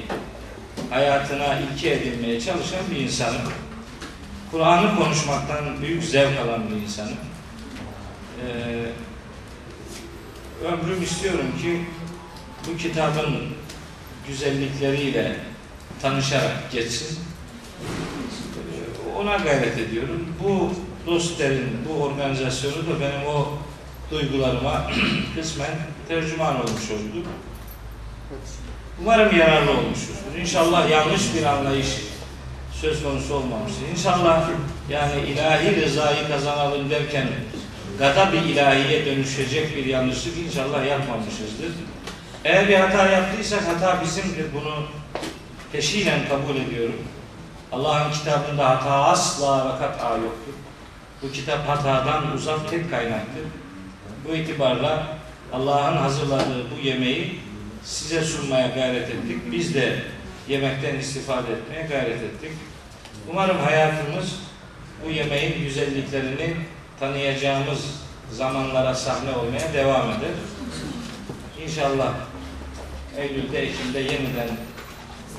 [0.91, 3.43] hayatına ilke edinmeye çalışan bir insanım.
[4.51, 7.17] Kur'an'ı konuşmaktan büyük zevk alan bir insanım.
[8.43, 8.87] Ee,
[10.67, 11.81] ömrüm istiyorum ki
[12.69, 13.37] bu kitabın
[14.29, 15.37] güzellikleriyle
[16.03, 17.19] tanışarak geçsin.
[18.57, 20.27] Ee, Ona gayret ediyorum.
[20.45, 20.73] Bu
[21.07, 23.49] dostların, bu organizasyonu da benim o
[24.11, 24.91] duygularıma
[25.37, 25.71] kısmen
[26.09, 27.27] tercüman olmuş oldu.
[29.03, 30.15] Umarım yararlı olmuştur.
[30.41, 31.89] İnşallah yanlış bir anlayış
[32.81, 33.89] söz konusu olmamıştır.
[33.93, 34.49] İnşallah
[34.91, 37.29] yani ilahi rızayı kazanalım derken
[37.99, 41.73] gadab-ı ilahiye dönüşecek bir yanlışlık inşallah yapmamışızdır.
[42.45, 44.47] Eğer bir hata yaptıysak hata bizimdir.
[44.55, 44.75] Bunu
[45.73, 46.99] peşinen kabul ediyorum.
[47.73, 50.53] Allah'ın kitabında hata asla ve kat'a yoktur.
[51.23, 53.45] Bu kitap hatadan uzak tek kaynaktır.
[54.29, 55.07] Bu itibarla
[55.53, 57.41] Allah'ın hazırladığı bu yemeği
[57.85, 59.53] size sunmaya gayret ettik.
[59.53, 60.03] Biz de
[60.49, 62.51] yemekten istifade etmeye gayret ettik.
[63.31, 64.35] Umarım hayatımız
[65.05, 66.57] bu yemeğin güzelliklerini
[67.01, 67.81] tanıyacağımız
[68.33, 70.35] zamanlara sahne olmaya devam eder.
[71.65, 72.15] İnşallah
[73.19, 74.49] Eylül'de, Ekim'de yeniden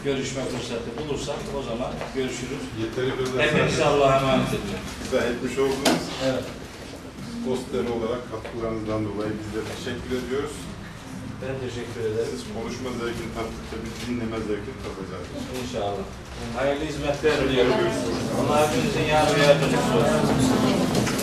[0.03, 2.63] görüşme fırsatı bulursak o zaman görüşürüz.
[2.81, 3.09] Yeteri
[3.43, 4.79] Hepinizi özel Allah'a emanet ediyorum.
[5.07, 6.43] izah etmiş olduğunuz Evet.
[7.45, 10.51] posteri olarak katkılarınızdan dolayı biz de teşekkür ediyoruz.
[11.41, 12.31] Ben teşekkür ederim.
[12.31, 15.27] Siz konuşma zevkini tattıkça biz dinleme zevkini tadacağız.
[15.63, 16.05] İnşallah.
[16.57, 17.73] Hayırlı hizmetler diliyorum.
[18.39, 21.16] Allah hepinizin yardımcısı olsun.